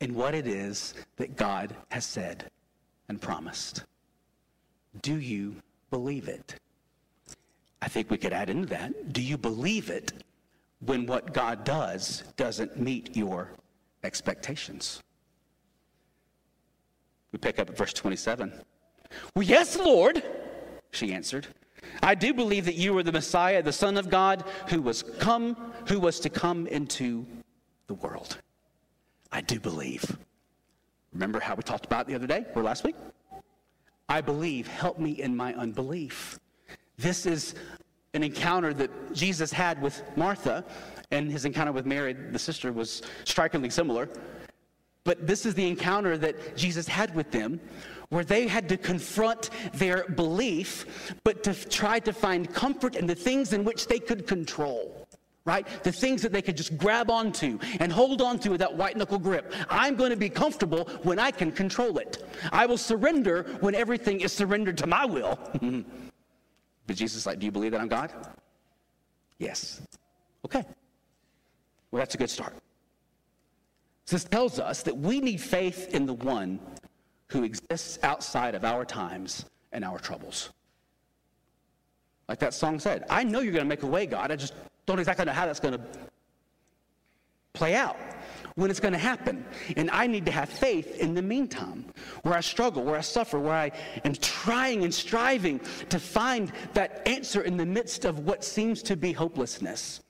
in 0.00 0.14
what 0.14 0.34
it 0.34 0.46
is 0.46 0.94
that 1.16 1.36
God 1.36 1.74
has 1.90 2.04
said 2.04 2.50
and 3.08 3.20
promised? 3.20 3.84
Do 5.02 5.18
you 5.18 5.56
believe 5.90 6.28
it? 6.28 6.56
I 7.80 7.88
think 7.88 8.10
we 8.10 8.18
could 8.18 8.32
add 8.32 8.50
into 8.50 8.66
that. 8.68 9.12
Do 9.12 9.22
you 9.22 9.38
believe 9.38 9.90
it 9.90 10.12
when 10.80 11.06
what 11.06 11.32
God 11.32 11.64
does 11.64 12.24
doesn't 12.36 12.78
meet 12.80 13.16
your 13.16 13.50
expectations? 14.02 15.02
We 17.32 17.38
pick 17.38 17.58
up 17.58 17.68
at 17.68 17.76
verse 17.76 17.92
27. 17.92 18.52
Well, 19.34 19.42
yes, 19.42 19.78
Lord, 19.78 20.22
she 20.90 21.12
answered. 21.12 21.46
I 22.02 22.14
do 22.14 22.34
believe 22.34 22.64
that 22.64 22.74
you 22.74 22.96
are 22.98 23.02
the 23.02 23.12
Messiah, 23.12 23.62
the 23.62 23.72
Son 23.72 23.96
of 23.96 24.10
God, 24.10 24.44
who 24.68 24.82
was 24.82 25.02
come, 25.02 25.72
who 25.86 26.00
was 26.00 26.20
to 26.20 26.28
come 26.28 26.66
into 26.66 27.26
the 27.86 27.94
world. 27.94 28.38
I 29.30 29.40
do 29.40 29.60
believe. 29.60 30.18
Remember 31.12 31.40
how 31.40 31.54
we 31.54 31.62
talked 31.62 31.86
about 31.86 32.06
the 32.06 32.14
other 32.14 32.26
day 32.26 32.44
or 32.54 32.62
last 32.62 32.84
week? 32.84 32.96
I 34.08 34.20
believe. 34.20 34.66
Help 34.66 34.98
me 34.98 35.12
in 35.12 35.36
my 35.36 35.54
unbelief. 35.54 36.38
This 36.98 37.26
is 37.26 37.54
an 38.14 38.24
encounter 38.24 38.74
that 38.74 39.14
Jesus 39.14 39.52
had 39.52 39.80
with 39.80 40.02
Martha, 40.16 40.64
and 41.12 41.30
his 41.30 41.44
encounter 41.44 41.70
with 41.70 41.86
Mary, 41.86 42.12
the 42.12 42.38
sister, 42.38 42.72
was 42.72 43.02
strikingly 43.24 43.70
similar. 43.70 44.08
But 45.04 45.26
this 45.26 45.46
is 45.46 45.54
the 45.54 45.66
encounter 45.66 46.18
that 46.18 46.56
Jesus 46.56 46.88
had 46.88 47.14
with 47.14 47.30
them, 47.30 47.60
where 48.08 48.24
they 48.24 48.48
had 48.48 48.68
to 48.70 48.76
confront 48.76 49.50
their 49.74 50.08
belief, 50.08 51.14
but 51.24 51.44
to 51.44 51.54
try 51.54 52.00
to 52.00 52.12
find 52.12 52.52
comfort 52.52 52.96
in 52.96 53.06
the 53.06 53.14
things 53.14 53.52
in 53.52 53.64
which 53.64 53.86
they 53.86 54.00
could 54.00 54.26
control. 54.26 55.06
Right? 55.44 55.66
The 55.82 55.92
things 55.92 56.20
that 56.22 56.32
they 56.32 56.42
could 56.42 56.58
just 56.58 56.76
grab 56.76 57.10
onto 57.10 57.58
and 57.80 57.90
hold 57.90 58.20
onto 58.20 58.50
with 58.50 58.58
that 58.60 58.74
white 58.74 58.98
knuckle 58.98 59.18
grip. 59.18 59.54
I'm 59.70 59.94
going 59.94 60.10
to 60.10 60.16
be 60.16 60.28
comfortable 60.28 60.84
when 61.04 61.18
I 61.18 61.30
can 61.30 61.52
control 61.52 61.96
it. 61.96 62.22
I 62.52 62.66
will 62.66 62.76
surrender 62.76 63.44
when 63.60 63.74
everything 63.74 64.20
is 64.20 64.30
surrendered 64.30 64.76
to 64.78 64.86
my 64.86 65.06
will. 65.06 65.38
But 66.88 66.96
Jesus 66.96 67.18
is 67.18 67.26
like, 67.26 67.38
Do 67.38 67.46
you 67.46 67.52
believe 67.52 67.70
that 67.72 67.80
I'm 67.80 67.86
God? 67.88 68.12
Yes. 69.38 69.80
Okay. 70.44 70.64
Well, 71.92 72.00
that's 72.00 72.16
a 72.16 72.18
good 72.18 72.30
start. 72.30 72.54
This 74.06 74.24
tells 74.24 74.58
us 74.58 74.82
that 74.82 74.96
we 74.96 75.20
need 75.20 75.40
faith 75.40 75.94
in 75.94 76.06
the 76.06 76.14
one 76.14 76.58
who 77.28 77.44
exists 77.44 77.98
outside 78.02 78.54
of 78.54 78.64
our 78.64 78.84
times 78.84 79.44
and 79.72 79.84
our 79.84 79.98
troubles. 79.98 80.50
Like 82.26 82.38
that 82.38 82.54
song 82.54 82.80
said, 82.80 83.04
I 83.10 83.22
know 83.22 83.40
you're 83.40 83.52
going 83.52 83.64
to 83.64 83.68
make 83.68 83.82
a 83.82 83.86
way, 83.86 84.06
God. 84.06 84.30
I 84.30 84.36
just 84.36 84.54
don't 84.86 84.98
exactly 84.98 85.26
know 85.26 85.32
how 85.32 85.44
that's 85.44 85.60
going 85.60 85.74
to 85.74 85.80
play 87.52 87.74
out 87.74 87.98
when 88.58 88.70
it's 88.70 88.80
going 88.80 88.92
to 88.92 88.98
happen. 88.98 89.44
And 89.76 89.88
I 89.92 90.08
need 90.08 90.26
to 90.26 90.32
have 90.32 90.48
faith 90.48 90.98
in 90.98 91.14
the 91.14 91.22
meantime, 91.22 91.84
where 92.22 92.34
I 92.34 92.40
struggle, 92.40 92.82
where 92.82 92.96
I 92.96 93.02
suffer, 93.02 93.38
where 93.38 93.54
I 93.54 93.70
am 94.04 94.14
trying 94.14 94.82
and 94.82 94.92
striving 94.92 95.60
to 95.90 96.00
find 96.00 96.50
that 96.74 97.06
answer 97.06 97.42
in 97.42 97.56
the 97.56 97.64
midst 97.64 98.04
of 98.04 98.26
what 98.26 98.42
seems 98.42 98.82
to 98.82 98.96
be 98.96 99.12
hopelessness. 99.12 100.00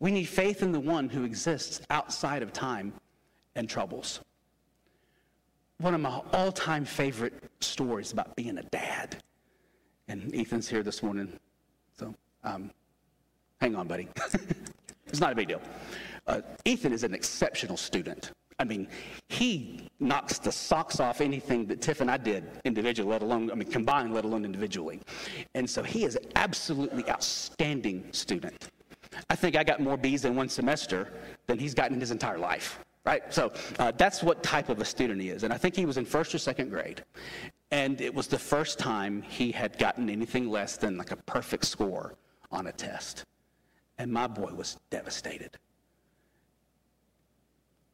We 0.00 0.10
need 0.10 0.24
faith 0.24 0.62
in 0.62 0.70
the 0.70 0.78
one 0.80 1.08
who 1.08 1.24
exists 1.24 1.80
outside 1.88 2.42
of 2.42 2.52
time 2.52 2.92
and 3.54 3.66
troubles. 3.66 4.20
One 5.78 5.94
of 5.94 6.02
my 6.02 6.20
all 6.34 6.52
time 6.52 6.84
favorite 6.84 7.42
stories 7.60 8.12
about 8.12 8.36
being 8.36 8.58
a 8.58 8.64
dad. 8.64 9.16
And 10.08 10.34
Ethan's 10.34 10.68
here 10.68 10.82
this 10.82 11.02
morning, 11.02 11.32
so 11.98 12.14
um, 12.44 12.70
hang 13.62 13.76
on, 13.76 13.88
buddy. 13.88 14.08
it's 15.06 15.20
not 15.20 15.32
a 15.32 15.34
big 15.34 15.48
deal. 15.48 15.62
Uh, 16.28 16.42
Ethan 16.66 16.92
is 16.92 17.04
an 17.04 17.14
exceptional 17.14 17.76
student. 17.76 18.32
I 18.60 18.64
mean, 18.64 18.88
he 19.28 19.88
knocks 19.98 20.38
the 20.38 20.52
socks 20.52 21.00
off 21.00 21.20
anything 21.20 21.66
that 21.66 21.80
Tiff 21.80 22.00
and 22.00 22.10
I 22.10 22.16
did 22.16 22.44
individually, 22.64 23.08
let 23.10 23.22
alone, 23.22 23.50
I 23.50 23.54
mean, 23.54 23.70
combined, 23.70 24.12
let 24.12 24.24
alone 24.24 24.44
individually. 24.44 25.00
And 25.54 25.68
so 25.68 25.82
he 25.82 26.04
is 26.04 26.16
an 26.16 26.24
absolutely 26.36 27.08
outstanding 27.08 28.12
student. 28.12 28.68
I 29.30 29.36
think 29.36 29.56
I 29.56 29.64
got 29.64 29.80
more 29.80 29.96
B's 29.96 30.24
in 30.24 30.34
one 30.36 30.48
semester 30.48 31.12
than 31.46 31.58
he's 31.58 31.72
gotten 31.72 31.94
in 31.94 32.00
his 32.00 32.10
entire 32.10 32.36
life, 32.36 32.80
right? 33.06 33.22
So 33.32 33.52
uh, 33.78 33.92
that's 33.92 34.22
what 34.22 34.42
type 34.42 34.68
of 34.68 34.80
a 34.80 34.84
student 34.84 35.22
he 35.22 35.30
is. 35.30 35.44
And 35.44 35.52
I 35.52 35.56
think 35.56 35.74
he 35.74 35.86
was 35.86 35.96
in 35.96 36.04
first 36.04 36.34
or 36.34 36.38
second 36.38 36.68
grade. 36.68 37.04
And 37.70 38.00
it 38.00 38.12
was 38.12 38.26
the 38.26 38.38
first 38.38 38.78
time 38.78 39.22
he 39.22 39.52
had 39.52 39.78
gotten 39.78 40.10
anything 40.10 40.50
less 40.50 40.76
than 40.76 40.98
like 40.98 41.12
a 41.12 41.16
perfect 41.16 41.64
score 41.64 42.16
on 42.50 42.66
a 42.66 42.72
test. 42.72 43.24
And 43.98 44.12
my 44.12 44.26
boy 44.26 44.52
was 44.52 44.78
devastated 44.90 45.58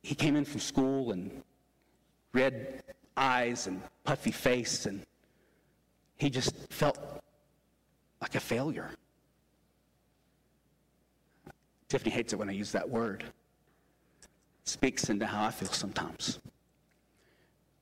he 0.05 0.15
came 0.15 0.37
in 0.37 0.45
from 0.45 0.61
school 0.61 1.13
and 1.13 1.43
red 2.35 2.83
eyes 3.17 3.67
and 3.67 3.81
puffy 4.05 4.33
face, 4.33 4.85
and 4.85 5.01
he 6.19 6.29
just 6.29 6.55
felt 6.71 6.99
like 8.21 8.35
a 8.35 8.41
failure. 8.41 8.91
Tiffany 11.89 12.11
hates 12.11 12.35
it 12.35 12.37
when 12.37 12.51
I 12.51 12.53
use 12.53 12.71
that 12.73 12.89
word. 12.89 13.25
Speaks 14.65 15.09
into 15.09 15.27
how 15.27 15.45
I 15.45 15.51
feel 15.51 15.69
sometimes. 15.69 16.39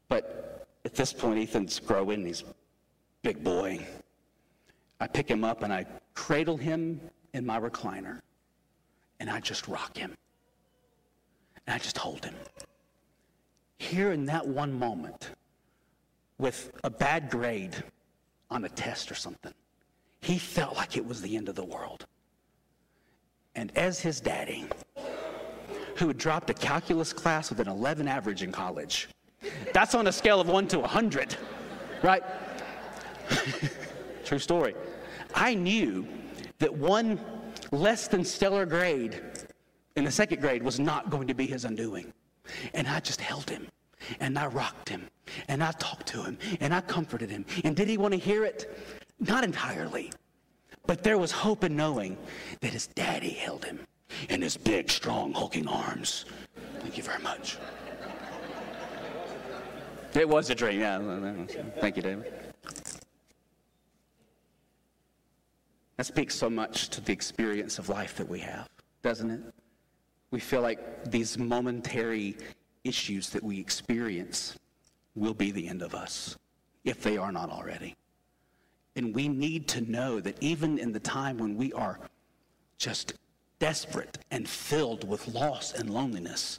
But 0.08 0.68
at 0.84 0.94
this 0.94 1.12
point, 1.12 1.40
Ethan's 1.40 1.80
growing, 1.80 2.24
he's 2.24 2.44
big 3.22 3.42
boy. 3.42 3.84
I 5.00 5.08
pick 5.08 5.28
him 5.28 5.42
up 5.42 5.64
and 5.64 5.72
I 5.72 5.86
cradle 6.14 6.56
him 6.56 7.00
in 7.34 7.44
my 7.44 7.58
recliner, 7.58 8.20
and 9.18 9.28
I 9.28 9.40
just 9.40 9.66
rock 9.66 9.96
him. 9.96 10.14
And 11.66 11.74
I 11.74 11.78
just 11.78 11.98
hold 11.98 12.24
him. 12.24 12.34
Here 13.78 14.12
in 14.12 14.26
that 14.26 14.46
one 14.46 14.72
moment, 14.72 15.30
with 16.38 16.72
a 16.84 16.90
bad 16.90 17.30
grade 17.30 17.74
on 18.50 18.64
a 18.64 18.68
test 18.68 19.10
or 19.10 19.14
something, 19.14 19.54
he 20.20 20.38
felt 20.38 20.76
like 20.76 20.96
it 20.96 21.04
was 21.04 21.20
the 21.20 21.36
end 21.36 21.48
of 21.48 21.54
the 21.54 21.64
world. 21.64 22.06
And 23.54 23.76
as 23.76 24.00
his 24.00 24.20
daddy, 24.20 24.66
who 25.96 26.08
had 26.08 26.18
dropped 26.18 26.48
a 26.50 26.54
calculus 26.54 27.12
class 27.12 27.50
with 27.50 27.60
an 27.60 27.68
11 27.68 28.08
average 28.08 28.42
in 28.42 28.52
college, 28.52 29.08
that's 29.72 29.94
on 29.94 30.06
a 30.06 30.12
scale 30.12 30.40
of 30.40 30.48
1 30.48 30.68
to 30.68 30.78
100, 30.80 31.36
right? 32.02 32.22
True 34.24 34.38
story. 34.38 34.74
I 35.34 35.54
knew 35.54 36.06
that 36.58 36.72
one 36.72 37.20
less 37.72 38.06
than 38.08 38.24
stellar 38.24 38.66
grade 38.66 39.20
in 39.96 40.04
the 40.04 40.10
second 40.10 40.40
grade 40.40 40.62
was 40.62 40.80
not 40.80 41.10
going 41.10 41.28
to 41.28 41.34
be 41.34 41.46
his 41.46 41.64
undoing. 41.64 42.12
And 42.74 42.86
I 42.88 43.00
just 43.00 43.20
held 43.20 43.48
him 43.48 43.68
and 44.20 44.38
I 44.38 44.46
rocked 44.46 44.88
him 44.88 45.08
and 45.48 45.62
I 45.62 45.72
talked 45.72 46.06
to 46.08 46.22
him 46.22 46.38
and 46.60 46.74
I 46.74 46.80
comforted 46.80 47.30
him. 47.30 47.44
And 47.64 47.76
did 47.76 47.88
he 47.88 47.96
want 47.96 48.12
to 48.12 48.18
hear 48.18 48.44
it? 48.44 48.76
Not 49.20 49.44
entirely. 49.44 50.10
But 50.86 51.02
there 51.02 51.18
was 51.18 51.30
hope 51.30 51.62
in 51.64 51.76
knowing 51.76 52.18
that 52.60 52.72
his 52.72 52.88
daddy 52.88 53.30
held 53.30 53.64
him 53.64 53.80
in 54.28 54.42
his 54.42 54.56
big, 54.56 54.90
strong, 54.90 55.32
hulking 55.32 55.68
arms. 55.68 56.24
Thank 56.80 56.96
you 56.96 57.02
very 57.02 57.22
much. 57.22 57.58
It 60.14 60.28
was 60.28 60.50
a 60.50 60.54
dream, 60.54 60.80
yeah. 60.80 60.98
Thank 61.80 61.96
you, 61.96 62.02
David. 62.02 62.32
That 65.96 66.04
speaks 66.04 66.34
so 66.34 66.50
much 66.50 66.88
to 66.90 67.00
the 67.00 67.12
experience 67.12 67.78
of 67.78 67.88
life 67.88 68.16
that 68.16 68.28
we 68.28 68.40
have, 68.40 68.68
doesn't 69.02 69.30
it? 69.30 69.40
We 70.32 70.40
feel 70.40 70.62
like 70.62 71.10
these 71.10 71.38
momentary 71.38 72.36
issues 72.82 73.30
that 73.30 73.44
we 73.44 73.60
experience 73.60 74.58
will 75.14 75.34
be 75.34 75.52
the 75.52 75.68
end 75.68 75.82
of 75.82 75.94
us. 75.94 76.36
if 76.84 77.00
they 77.00 77.16
are 77.16 77.30
not 77.30 77.48
already. 77.48 77.94
And 78.96 79.14
we 79.14 79.28
need 79.28 79.68
to 79.68 79.80
know 79.82 80.18
that 80.18 80.36
even 80.40 80.80
in 80.80 80.90
the 80.90 80.98
time 80.98 81.38
when 81.38 81.56
we 81.56 81.72
are 81.74 82.00
just 82.76 83.14
desperate 83.60 84.18
and 84.32 84.48
filled 84.48 85.08
with 85.08 85.28
loss 85.28 85.74
and 85.74 85.90
loneliness, 85.90 86.58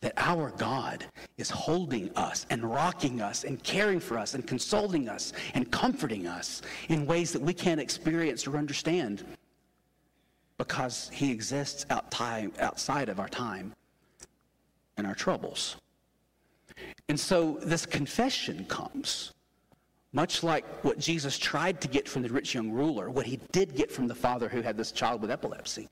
that 0.00 0.14
our 0.16 0.52
God 0.52 1.04
is 1.36 1.50
holding 1.50 2.10
us 2.16 2.46
and 2.48 2.62
rocking 2.64 3.20
us 3.20 3.44
and 3.44 3.62
caring 3.62 4.00
for 4.00 4.16
us 4.16 4.32
and 4.34 4.46
consoling 4.46 5.08
us 5.08 5.34
and 5.52 5.70
comforting 5.70 6.26
us 6.26 6.62
in 6.88 7.04
ways 7.04 7.32
that 7.32 7.42
we 7.42 7.52
can't 7.52 7.80
experience 7.80 8.46
or 8.46 8.56
understand 8.56 9.24
because 10.58 11.10
He 11.12 11.30
exists 11.30 11.86
outside 11.90 13.08
of 13.08 13.18
our 13.18 13.28
time 13.28 13.72
and 14.96 15.06
our 15.06 15.14
troubles. 15.14 15.76
And 17.08 17.18
so 17.18 17.58
this 17.62 17.86
confession 17.86 18.64
comes 18.66 19.32
much 20.12 20.42
like 20.42 20.64
what 20.84 20.98
Jesus 20.98 21.38
tried 21.38 21.80
to 21.80 21.88
get 21.88 22.08
from 22.08 22.22
the 22.22 22.28
rich 22.28 22.54
young 22.54 22.70
ruler, 22.70 23.10
what 23.10 23.26
he 23.26 23.38
did 23.52 23.74
get 23.74 23.90
from 23.92 24.08
the 24.08 24.14
father 24.14 24.48
who 24.48 24.62
had 24.62 24.76
this 24.76 24.90
child 24.90 25.20
with 25.20 25.30
epilepsy 25.30 25.88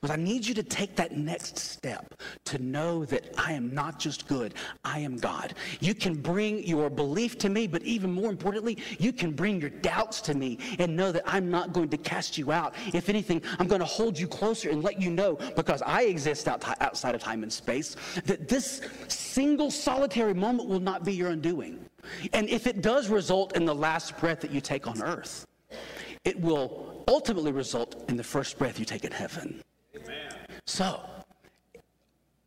was 0.00 0.10
I 0.10 0.16
need 0.16 0.46
you 0.46 0.54
to 0.54 0.62
take 0.62 0.96
that 0.96 1.16
next 1.16 1.58
step 1.58 2.14
to 2.44 2.58
know 2.58 3.04
that 3.06 3.34
I 3.38 3.52
am 3.52 3.74
not 3.74 3.98
just 3.98 4.26
good, 4.28 4.54
I 4.84 5.00
am 5.00 5.16
God. 5.16 5.54
You 5.80 5.94
can 5.94 6.14
bring 6.14 6.66
your 6.66 6.90
belief 6.90 7.38
to 7.38 7.48
me, 7.48 7.66
but 7.66 7.82
even 7.82 8.12
more 8.12 8.30
importantly, 8.30 8.78
you 8.98 9.12
can 9.12 9.32
bring 9.32 9.60
your 9.60 9.70
doubts 9.70 10.20
to 10.22 10.34
me 10.34 10.58
and 10.78 10.96
know 10.96 11.12
that 11.12 11.22
I'm 11.26 11.50
not 11.50 11.72
going 11.72 11.88
to 11.90 11.96
cast 11.96 12.38
you 12.38 12.52
out. 12.52 12.74
If 12.94 13.08
anything, 13.08 13.42
I'm 13.58 13.66
going 13.66 13.80
to 13.80 13.86
hold 13.86 14.18
you 14.18 14.26
closer 14.26 14.70
and 14.70 14.82
let 14.82 15.00
you 15.00 15.10
know, 15.10 15.38
because 15.56 15.82
I 15.82 16.02
exist 16.02 16.48
outside 16.48 17.14
of 17.14 17.20
time 17.20 17.42
and 17.42 17.52
space, 17.52 17.96
that 18.24 18.48
this 18.48 18.82
single 19.08 19.70
solitary 19.70 20.34
moment 20.34 20.68
will 20.68 20.80
not 20.80 21.04
be 21.04 21.12
your 21.12 21.30
undoing. 21.30 21.84
And 22.32 22.48
if 22.48 22.66
it 22.66 22.82
does 22.82 23.08
result 23.08 23.56
in 23.56 23.64
the 23.64 23.74
last 23.74 24.16
breath 24.18 24.40
that 24.40 24.50
you 24.50 24.60
take 24.60 24.86
on 24.86 25.02
earth, 25.02 25.44
it 26.24 26.40
will 26.40 26.95
ultimately 27.08 27.52
result 27.52 28.04
in 28.08 28.16
the 28.16 28.24
first 28.24 28.58
breath 28.58 28.78
you 28.78 28.84
take 28.84 29.04
in 29.04 29.12
heaven. 29.12 29.62
Amen. 29.94 30.34
So, 30.64 31.00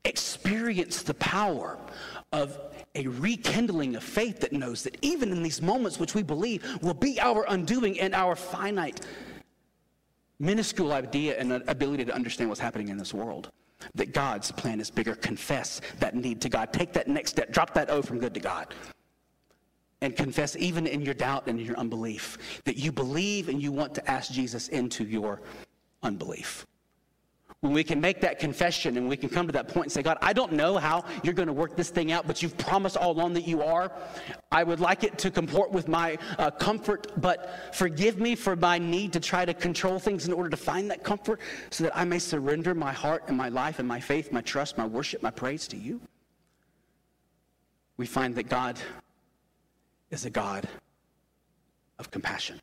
experience 0.05 1.03
the 1.03 1.13
power 1.15 1.77
of 2.31 2.59
a 2.95 3.07
rekindling 3.07 3.95
of 3.95 4.03
faith 4.03 4.39
that 4.39 4.53
knows 4.53 4.83
that 4.83 4.97
even 5.01 5.31
in 5.31 5.43
these 5.43 5.61
moments 5.61 5.99
which 5.99 6.15
we 6.15 6.23
believe 6.23 6.65
will 6.81 6.93
be 6.93 7.19
our 7.19 7.45
undoing 7.49 7.99
and 7.99 8.13
our 8.15 8.35
finite, 8.35 9.01
minuscule 10.39 10.93
idea 10.93 11.37
and 11.37 11.51
ability 11.67 12.05
to 12.05 12.13
understand 12.13 12.49
what's 12.49 12.61
happening 12.61 12.89
in 12.89 12.97
this 12.97 13.13
world. 13.13 13.51
That 13.95 14.13
God's 14.13 14.51
plan 14.51 14.81
is 14.81 14.91
bigger. 14.91 15.15
Confess 15.15 15.79
that 15.99 16.13
need 16.15 16.41
to 16.41 16.49
God. 16.49 16.73
Take 16.73 16.91
that 16.93 17.07
next 17.07 17.31
step. 17.31 17.51
Drop 17.51 17.73
that 17.75 17.89
O 17.89 18.01
from 18.01 18.19
good 18.19 18.33
to 18.33 18.39
God 18.39 18.73
and 20.01 20.15
confess, 20.15 20.55
even 20.57 20.87
in 20.87 21.01
your 21.01 21.13
doubt 21.13 21.47
and 21.47 21.59
your 21.59 21.77
unbelief, 21.77 22.61
that 22.63 22.77
you 22.77 22.91
believe 22.91 23.49
and 23.49 23.61
you 23.61 23.71
want 23.71 23.93
to 23.95 24.09
ask 24.09 24.31
Jesus 24.31 24.69
into 24.69 25.03
your 25.03 25.41
unbelief. 26.03 26.65
When 27.61 27.73
we 27.73 27.83
can 27.83 27.99
make 27.99 28.21
that 28.21 28.39
confession 28.39 28.95
and 28.95 29.09
we 29.09 29.17
can 29.17 29.27
come 29.27 29.45
to 29.47 29.51
that 29.51 29.67
point 29.67 29.87
and 29.87 29.91
say, 29.91 30.01
God, 30.01 30.17
I 30.21 30.31
don't 30.31 30.53
know 30.53 30.77
how 30.77 31.03
you're 31.23 31.33
going 31.33 31.47
to 31.47 31.53
work 31.53 31.75
this 31.75 31.89
thing 31.89 32.13
out, 32.13 32.25
but 32.25 32.41
you've 32.41 32.57
promised 32.57 32.95
all 32.95 33.11
along 33.11 33.33
that 33.33 33.45
you 33.45 33.61
are. 33.61 33.91
I 34.49 34.63
would 34.63 34.79
like 34.79 35.03
it 35.03 35.17
to 35.17 35.29
comport 35.29 35.69
with 35.69 35.89
my 35.89 36.17
uh, 36.37 36.51
comfort, 36.51 37.11
but 37.17 37.75
forgive 37.75 38.17
me 38.17 38.35
for 38.35 38.55
my 38.55 38.77
need 38.77 39.11
to 39.11 39.19
try 39.19 39.43
to 39.43 39.53
control 39.53 39.99
things 39.99 40.25
in 40.25 40.31
order 40.31 40.49
to 40.49 40.55
find 40.55 40.89
that 40.89 41.03
comfort 41.03 41.41
so 41.69 41.83
that 41.83 41.97
I 41.97 42.05
may 42.05 42.19
surrender 42.19 42.73
my 42.73 42.93
heart 42.93 43.25
and 43.27 43.35
my 43.35 43.49
life 43.49 43.79
and 43.79 43.87
my 43.87 43.99
faith, 43.99 44.31
my 44.31 44.41
trust, 44.41 44.77
my 44.77 44.85
worship, 44.85 45.21
my 45.21 45.31
praise 45.31 45.67
to 45.67 45.77
you. 45.77 45.99
We 47.97 48.05
find 48.05 48.35
that 48.35 48.47
God 48.47 48.79
is 50.11 50.25
a 50.25 50.29
God 50.29 50.67
of 51.99 52.11
compassion. 52.11 52.59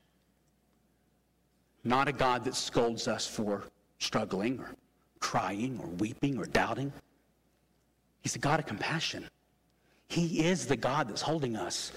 Not 1.84 2.08
a 2.08 2.12
God 2.12 2.44
that 2.44 2.54
scolds 2.54 3.06
us 3.06 3.26
for 3.26 3.64
struggling 3.98 4.58
or 4.58 4.74
crying 5.20 5.78
or 5.82 5.88
weeping 5.88 6.38
or 6.38 6.46
doubting. 6.46 6.92
He's 8.20 8.34
a 8.34 8.40
God 8.40 8.58
of 8.58 8.66
compassion. 8.66 9.28
He 10.08 10.46
is 10.46 10.66
the 10.66 10.76
God 10.76 11.08
that's 11.08 11.22
holding 11.22 11.56
us 11.56 11.92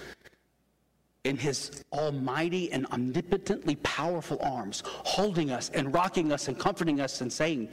in 1.24 1.36
his 1.36 1.84
almighty 1.92 2.72
and 2.72 2.86
omnipotently 2.86 3.76
powerful 3.76 4.38
arms, 4.40 4.82
holding 4.86 5.50
us 5.50 5.70
and 5.74 5.92
rocking 5.92 6.32
us 6.32 6.48
and 6.48 6.58
comforting 6.58 7.00
us 7.00 7.20
and 7.20 7.32
saying 7.32 7.68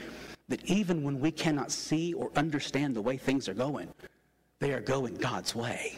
that 0.49 0.63
even 0.65 1.03
when 1.03 1.19
we 1.19 1.31
cannot 1.31 1.71
see 1.71 2.13
or 2.13 2.31
understand 2.35 2.95
the 2.95 3.01
way 3.01 3.15
things 3.15 3.47
are 3.47 3.53
going, 3.53 3.87
they 4.59 4.73
are 4.73 4.81
going 4.81 5.15
God's 5.15 5.55
way. 5.55 5.93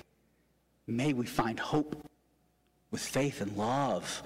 May 0.90 1.14
we 1.14 1.28
find 1.28 1.60
hope 1.60 2.04
with 2.90 3.02
faith 3.02 3.42
and 3.42 3.56
love, 3.56 4.24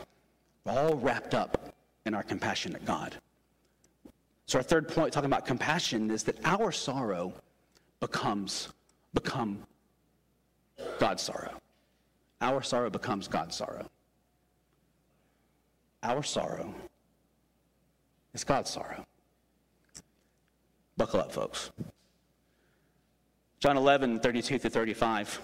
all 0.66 0.96
wrapped 0.96 1.34
up 1.34 1.76
in 2.06 2.14
our 2.14 2.24
compassionate 2.24 2.86
God. 2.86 3.18
So 4.46 4.60
our 4.60 4.64
third 4.64 4.88
point, 4.88 5.12
talking 5.12 5.30
about 5.30 5.46
compassion, 5.46 6.10
is 6.10 6.24
that 6.24 6.38
our 6.46 6.72
sorrow 6.72 7.34
becomes 8.00 8.70
become 9.14 9.60
God's 11.00 11.24
sorrow. 11.24 11.52
Our 12.40 12.62
sorrow 12.62 12.90
becomes 12.90 13.28
God's 13.28 13.58
sorrow. 13.58 13.86
Our 16.02 16.24
sorrow 16.24 16.74
is 18.34 18.46
God's 18.46 18.70
sorrow. 18.70 19.06
Buckle 20.96 21.20
up, 21.20 21.32
folks. 21.34 21.72
John 23.60 23.76
11, 23.76 24.22
32 24.22 24.60
through 24.60 24.70
35. 24.70 25.42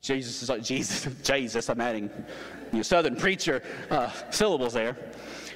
Jesus 0.00 0.42
is 0.42 0.48
like 0.48 0.62
Jesus, 0.62 1.08
Jesus, 1.22 1.68
I'm 1.68 1.80
adding 1.80 2.10
you 2.72 2.78
know, 2.78 2.82
southern 2.82 3.16
preacher 3.16 3.62
uh, 3.90 4.10
syllables 4.30 4.72
there. 4.74 4.96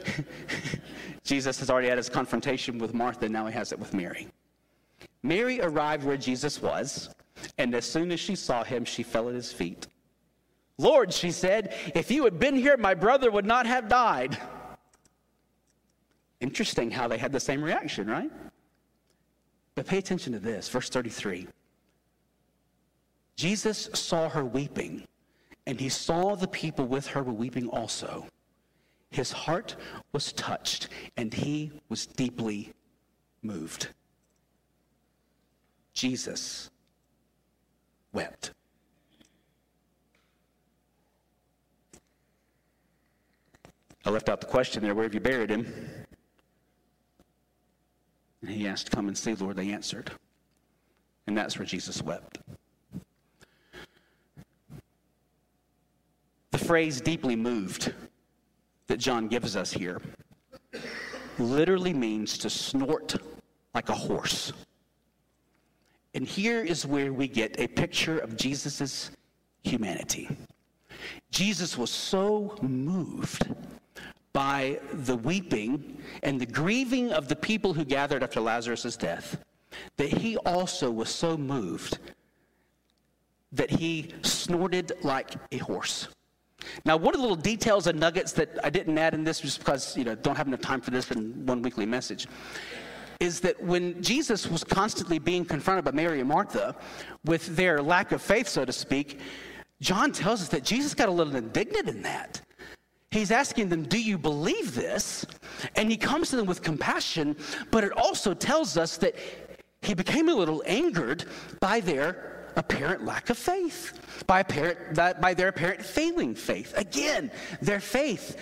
Jesus 1.24 1.58
has 1.60 1.70
already 1.70 1.88
had 1.88 1.98
his 1.98 2.08
confrontation 2.08 2.78
with 2.78 2.94
Martha, 2.94 3.28
now 3.28 3.46
he 3.46 3.52
has 3.52 3.72
it 3.72 3.78
with 3.78 3.94
Mary. 3.94 4.28
Mary 5.22 5.60
arrived 5.60 6.04
where 6.04 6.16
Jesus 6.16 6.60
was, 6.60 7.10
and 7.58 7.74
as 7.74 7.84
soon 7.84 8.10
as 8.10 8.18
she 8.18 8.34
saw 8.34 8.64
him, 8.64 8.84
she 8.84 9.02
fell 9.02 9.28
at 9.28 9.34
his 9.34 9.52
feet. 9.52 9.86
Lord, 10.78 11.12
she 11.12 11.30
said, 11.30 11.74
if 11.94 12.10
you 12.10 12.24
had 12.24 12.38
been 12.38 12.56
here, 12.56 12.76
my 12.76 12.94
brother 12.94 13.30
would 13.30 13.46
not 13.46 13.66
have 13.66 13.88
died. 13.88 14.36
Interesting 16.40 16.90
how 16.90 17.06
they 17.06 17.18
had 17.18 17.30
the 17.30 17.38
same 17.38 17.62
reaction, 17.62 18.08
right? 18.08 18.30
But 19.76 19.86
pay 19.86 19.98
attention 19.98 20.32
to 20.32 20.40
this, 20.40 20.68
verse 20.68 20.88
33. 20.88 21.46
Jesus 23.42 23.90
saw 23.92 24.28
her 24.28 24.44
weeping, 24.44 25.02
and 25.66 25.80
he 25.80 25.88
saw 25.88 26.36
the 26.36 26.46
people 26.46 26.86
with 26.86 27.08
her 27.08 27.24
were 27.24 27.32
weeping 27.32 27.66
also. 27.70 28.24
His 29.10 29.32
heart 29.32 29.74
was 30.12 30.32
touched, 30.34 30.90
and 31.16 31.34
he 31.34 31.72
was 31.88 32.06
deeply 32.06 32.72
moved. 33.42 33.88
Jesus 35.92 36.70
wept. 38.12 38.52
I 44.04 44.10
left 44.10 44.28
out 44.28 44.40
the 44.40 44.46
question 44.46 44.84
there 44.84 44.94
where 44.94 45.02
have 45.02 45.14
you 45.14 45.20
buried 45.20 45.50
him? 45.50 45.66
And 48.40 48.50
he 48.52 48.68
asked, 48.68 48.92
Come 48.92 49.08
and 49.08 49.18
see, 49.18 49.34
Lord. 49.34 49.56
They 49.56 49.72
answered. 49.72 50.12
And 51.26 51.36
that's 51.36 51.58
where 51.58 51.66
Jesus 51.66 52.00
wept. 52.02 52.38
Phrase 56.64 57.00
deeply 57.00 57.36
moved 57.36 57.94
that 58.86 58.98
John 58.98 59.28
gives 59.28 59.56
us 59.56 59.72
here 59.72 60.00
literally 61.38 61.92
means 61.92 62.38
to 62.38 62.50
snort 62.50 63.16
like 63.74 63.88
a 63.88 63.94
horse. 63.94 64.52
And 66.14 66.26
here 66.26 66.62
is 66.62 66.86
where 66.86 67.12
we 67.12 67.26
get 67.26 67.58
a 67.58 67.66
picture 67.66 68.18
of 68.18 68.36
Jesus' 68.36 69.10
humanity. 69.62 70.28
Jesus 71.30 71.78
was 71.78 71.90
so 71.90 72.56
moved 72.60 73.48
by 74.32 74.78
the 74.92 75.16
weeping 75.16 75.98
and 76.22 76.40
the 76.40 76.46
grieving 76.46 77.12
of 77.12 77.28
the 77.28 77.36
people 77.36 77.72
who 77.72 77.84
gathered 77.84 78.22
after 78.22 78.40
Lazarus' 78.40 78.96
death 78.96 79.38
that 79.96 80.08
he 80.08 80.36
also 80.38 80.90
was 80.90 81.08
so 81.08 81.36
moved 81.36 81.98
that 83.52 83.70
he 83.70 84.12
snorted 84.22 84.92
like 85.02 85.34
a 85.50 85.58
horse. 85.58 86.08
Now, 86.84 86.96
one 86.96 87.14
of 87.14 87.20
the 87.20 87.22
little 87.22 87.36
details 87.36 87.86
and 87.86 87.98
nuggets 87.98 88.32
that 88.32 88.50
I 88.64 88.70
didn't 88.70 88.96
add 88.98 89.14
in 89.14 89.24
this 89.24 89.40
just 89.40 89.58
because, 89.58 89.96
you 89.96 90.04
know, 90.04 90.14
don't 90.14 90.36
have 90.36 90.46
enough 90.46 90.60
time 90.60 90.80
for 90.80 90.90
this 90.90 91.10
in 91.10 91.46
one 91.46 91.62
weekly 91.62 91.86
message 91.86 92.26
is 93.20 93.38
that 93.40 93.62
when 93.62 94.02
Jesus 94.02 94.48
was 94.48 94.64
constantly 94.64 95.20
being 95.20 95.44
confronted 95.44 95.84
by 95.84 95.92
Mary 95.92 96.18
and 96.18 96.28
Martha 96.28 96.74
with 97.24 97.54
their 97.54 97.80
lack 97.80 98.10
of 98.10 98.20
faith, 98.20 98.48
so 98.48 98.64
to 98.64 98.72
speak, 98.72 99.20
John 99.80 100.10
tells 100.10 100.42
us 100.42 100.48
that 100.48 100.64
Jesus 100.64 100.92
got 100.92 101.08
a 101.08 101.12
little 101.12 101.36
indignant 101.36 101.88
in 101.88 102.02
that. 102.02 102.40
He's 103.12 103.30
asking 103.30 103.68
them, 103.68 103.84
Do 103.84 104.02
you 104.02 104.18
believe 104.18 104.74
this? 104.74 105.24
And 105.76 105.90
he 105.90 105.96
comes 105.96 106.30
to 106.30 106.36
them 106.36 106.46
with 106.46 106.62
compassion, 106.62 107.36
but 107.70 107.84
it 107.84 107.92
also 107.92 108.34
tells 108.34 108.76
us 108.76 108.96
that 108.96 109.14
he 109.82 109.94
became 109.94 110.28
a 110.28 110.34
little 110.34 110.62
angered 110.66 111.24
by 111.60 111.80
their 111.80 112.31
apparent 112.56 113.04
lack 113.04 113.30
of 113.30 113.38
faith, 113.38 114.24
by, 114.26 114.40
apparent, 114.40 114.94
that, 114.94 115.20
by 115.20 115.34
their 115.34 115.48
apparent 115.48 115.84
failing 115.84 116.34
faith. 116.34 116.72
Again, 116.76 117.30
their 117.60 117.80
faith 117.80 118.36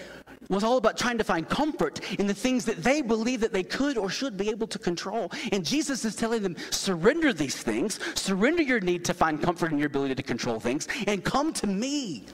was 0.49 0.65
all 0.65 0.79
about 0.79 0.97
trying 0.97 1.19
to 1.19 1.25
find 1.25 1.49
comfort 1.49 2.01
in 2.19 2.27
the 2.27 2.35
things 2.35 2.65
that 2.65 2.83
they 2.83 3.03
believed 3.03 3.43
that 3.43 3.53
they 3.53 3.63
could 3.63 3.97
or 3.97 4.09
should 4.09 4.37
be 4.37 4.51
able 4.51 4.67
to 4.67 4.79
control. 4.79 5.31
And 5.53 5.65
Jesus 5.65 6.05
is 6.05 6.17
telling 6.17 6.43
them, 6.43 6.57
surrender 6.71 7.33
these 7.33 7.57
things, 7.57 8.01
surrender 8.19 8.63
your 8.63 8.81
need 8.81 9.05
to 9.05 9.15
find 9.15 9.41
comfort 9.41 9.71
in 9.71 9.79
your 9.79 9.87
ability 9.87 10.15
to 10.17 10.23
control 10.23 10.59
things, 10.59 10.89
and 11.07 11.25
come 11.25 11.53
to 11.55 11.67
me. 11.67 12.25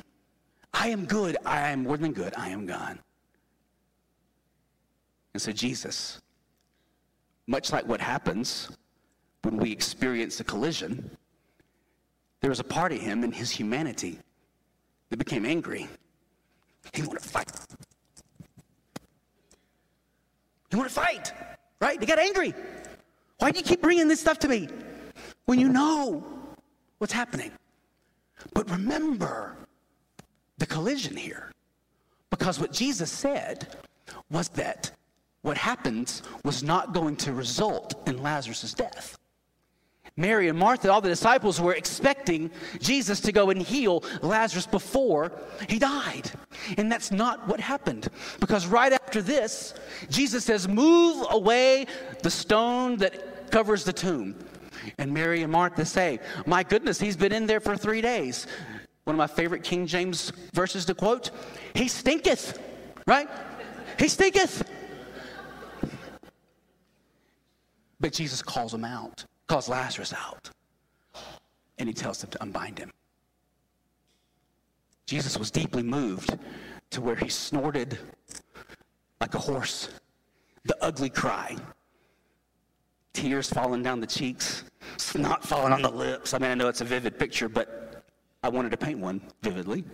I 0.72 0.88
am 0.88 1.04
good. 1.04 1.36
I 1.44 1.68
am 1.70 1.84
more 1.84 1.96
than 1.96 2.12
good. 2.12 2.32
I 2.36 2.50
am 2.50 2.66
God. 2.66 2.98
And 5.34 5.42
so, 5.42 5.52
Jesus, 5.52 6.20
much 7.46 7.72
like 7.72 7.86
what 7.86 8.00
happens 8.00 8.70
when 9.42 9.58
we 9.58 9.70
experience 9.70 10.40
a 10.40 10.44
collision, 10.44 11.10
there 12.46 12.50
was 12.50 12.61
a 12.61 12.74
part 12.78 12.92
of 12.92 13.00
him 13.00 13.24
in 13.24 13.32
his 13.32 13.50
humanity 13.50 14.20
that 15.11 15.16
became 15.16 15.44
angry. 15.44 15.88
He 16.94 17.02
wanted 17.02 17.24
to 17.24 17.28
fight. 17.28 17.50
He 20.70 20.76
wanted 20.76 20.90
to 20.90 20.94
fight, 20.94 21.32
right? 21.80 21.98
He 21.98 22.06
got 22.06 22.20
angry. 22.20 22.54
Why 23.38 23.50
do 23.50 23.59
you 23.59 23.64
keep 23.64 23.82
bringing 23.82 24.06
this 24.06 24.20
stuff 24.20 24.38
to 24.38 24.48
me 24.48 24.68
when 25.46 25.59
you 25.59 25.68
know 25.68 26.24
what's 26.98 27.12
happening? 27.12 27.50
But 28.54 28.70
remember 28.70 29.56
the 30.59 30.66
collision 30.66 31.16
here. 31.16 31.50
Because 32.30 32.61
what 32.61 32.70
Jesus 32.70 33.11
said 33.11 33.74
was 34.30 34.50
that 34.50 34.92
what 35.42 35.56
happens 35.56 36.22
was 36.44 36.62
not 36.62 36.94
going 36.94 37.16
to 37.16 37.32
result 37.32 38.06
in 38.06 38.22
Lazarus' 38.22 38.72
death. 38.72 39.18
Mary 40.16 40.48
and 40.48 40.59
Martha, 40.59 40.90
all 40.90 41.02
the 41.02 41.11
disciples 41.11 41.61
were 41.61 41.74
expecting 41.74 42.50
Jesus 42.81 43.20
to 43.20 43.33
go 43.33 43.50
and 43.50 43.61
heal 43.61 44.02
Lazarus 44.22 44.66
before 44.66 45.33
he 45.68 45.79
died. 45.79 46.31
And 46.79 46.90
that's 46.90 47.11
not 47.11 47.46
what 47.48 47.61
happened. 47.61 48.09
Because 48.40 48.66
right 48.66 48.92
after 48.92 49.20
this, 49.20 49.74
Jesus 50.09 50.44
says, 50.44 50.68
Move 50.68 51.26
away 51.31 51.87
the 52.22 52.31
stone 52.31 52.96
that 52.98 53.50
covers 53.50 53.85
the 53.85 53.92
tomb. 53.92 54.37
And 54.98 55.12
Mary 55.12 55.42
and 55.42 55.52
Martha 55.52 55.85
say, 55.85 56.20
My 56.46 56.62
goodness, 56.62 56.98
he's 56.98 57.16
been 57.16 57.33
in 57.33 57.46
there 57.46 57.61
for 57.61 57.76
three 57.76 58.00
days. 58.00 58.46
One 59.05 59.14
of 59.14 59.18
my 59.18 59.26
favorite 59.26 59.62
King 59.62 59.87
James 59.87 60.33
verses 60.52 60.85
to 60.87 60.94
quote 60.94 61.31
He 61.74 61.88
stinketh, 61.88 62.59
right? 63.07 63.29
He 63.98 64.09
stinketh. 64.09 64.68
But 68.00 68.12
Jesus 68.12 68.42
calls 68.42 68.74
him 68.74 68.85
out, 68.85 69.24
calls 69.46 69.68
Lazarus 69.68 70.12
out, 70.12 70.50
and 71.78 71.88
he 71.88 71.94
tells 71.94 72.20
them 72.20 72.30
to 72.30 72.42
unbind 72.42 72.78
him. 72.78 72.90
Jesus 75.06 75.38
was 75.38 75.50
deeply 75.50 75.82
moved 75.82 76.38
to 76.90 77.00
where 77.00 77.14
he 77.14 77.28
snorted 77.28 77.98
like 79.20 79.35
a 79.35 79.38
horse, 79.38 79.88
the 80.64 80.76
ugly 80.82 81.11
cry, 81.11 81.56
tears 83.12 83.48
falling 83.48 83.82
down 83.82 84.00
the 84.00 84.06
cheeks, 84.06 84.64
snot 84.96 85.44
falling 85.44 85.72
on 85.72 85.82
the 85.82 85.90
lips. 85.90 86.35
I 86.35 86.38
mean, 86.38 86.50
I 86.50 86.54
know 86.54 86.68
it's 86.68 86.80
a 86.80 86.85
vivid 86.85 87.18
picture, 87.18 87.48
but 87.48 88.04
I 88.42 88.48
wanted 88.48 88.70
to 88.70 88.76
paint 88.76 88.98
one 88.98 89.20
vividly. 89.42 89.85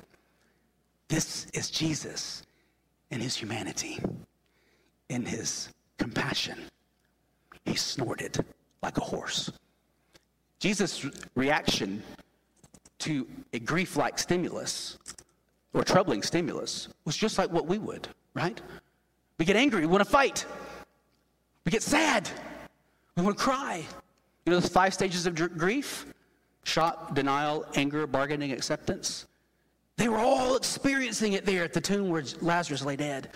This 1.09 1.47
is 1.53 1.71
Jesus 1.71 2.43
in 3.11 3.21
his 3.21 3.37
humanity, 3.37 3.99
in 5.11 5.27
his 5.27 5.69
compassion 5.99 6.59
he 7.65 7.75
snorted 7.75 8.45
like 8.83 8.99
a 8.99 9.01
horse. 9.01 9.51
Jesus' 10.59 11.07
reaction 11.35 12.03
to 12.99 13.27
a 13.53 13.59
grief 13.59 13.97
like 13.97 14.19
stimulus 14.19 14.99
or 15.75 15.83
troubling 15.83 16.23
stimulus 16.23 16.89
was 17.05 17.17
just 17.17 17.39
like 17.39 17.51
what 17.51 17.67
we 17.67 17.79
would, 17.79 18.09
right? 18.35 18.61
We 19.39 19.45
get 19.45 19.57
angry, 19.57 19.81
we 19.81 19.87
want 19.87 20.05
to 20.05 20.11
fight, 20.11 20.47
we 21.65 21.71
get 21.71 21.83
sad, 21.83 22.29
we 23.17 23.23
want 23.23 23.37
to 23.37 23.43
cry. 23.43 23.85
You 24.45 24.53
know 24.53 24.61
those 24.61 24.71
five 24.71 24.95
stages 24.95 25.27
of 25.27 25.35
grief? 25.35 26.07
Shock, 26.65 27.15
denial, 27.15 27.67
anger, 27.75 28.07
bargaining, 28.07 28.53
acceptance. 28.53 29.27
They 29.97 30.09
were 30.09 30.19
all 30.19 30.57
experiencing 30.57 31.33
it 31.33 31.45
there 31.45 31.65
at 31.65 31.73
the 31.73 31.81
tomb 31.81 32.09
where 32.09 32.23
Lazarus 32.41 32.85
lay 32.85 32.97
dead. 32.97 33.31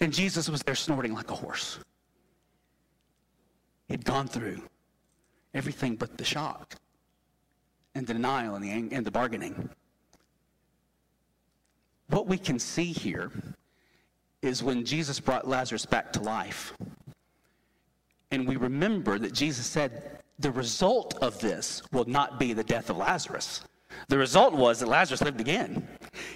And 0.00 0.12
Jesus 0.12 0.48
was 0.48 0.62
there 0.62 0.74
snorting 0.74 1.14
like 1.14 1.30
a 1.30 1.34
horse. 1.34 1.78
He'd 3.88 4.04
gone 4.04 4.28
through 4.28 4.62
everything 5.52 5.96
but 5.96 6.16
the 6.18 6.24
shock 6.24 6.76
and 7.94 8.06
the 8.06 8.12
denial 8.12 8.54
and 8.54 8.64
the, 8.64 8.94
and 8.94 9.06
the 9.06 9.10
bargaining. 9.10 9.68
What 12.08 12.26
we 12.26 12.38
can 12.38 12.58
see 12.58 12.92
here 12.92 13.30
is 14.42 14.62
when 14.62 14.84
Jesus 14.84 15.20
brought 15.20 15.48
Lazarus 15.48 15.86
back 15.86 16.12
to 16.14 16.20
life. 16.20 16.74
And 18.30 18.48
we 18.48 18.56
remember 18.56 19.18
that 19.18 19.32
Jesus 19.32 19.66
said, 19.66 20.20
the 20.38 20.50
result 20.50 21.14
of 21.22 21.38
this 21.40 21.82
will 21.92 22.04
not 22.06 22.38
be 22.38 22.52
the 22.52 22.64
death 22.64 22.90
of 22.90 22.96
Lazarus. 22.96 23.62
The 24.08 24.18
result 24.18 24.54
was 24.54 24.80
that 24.80 24.88
Lazarus 24.88 25.22
lived 25.22 25.40
again. 25.40 25.86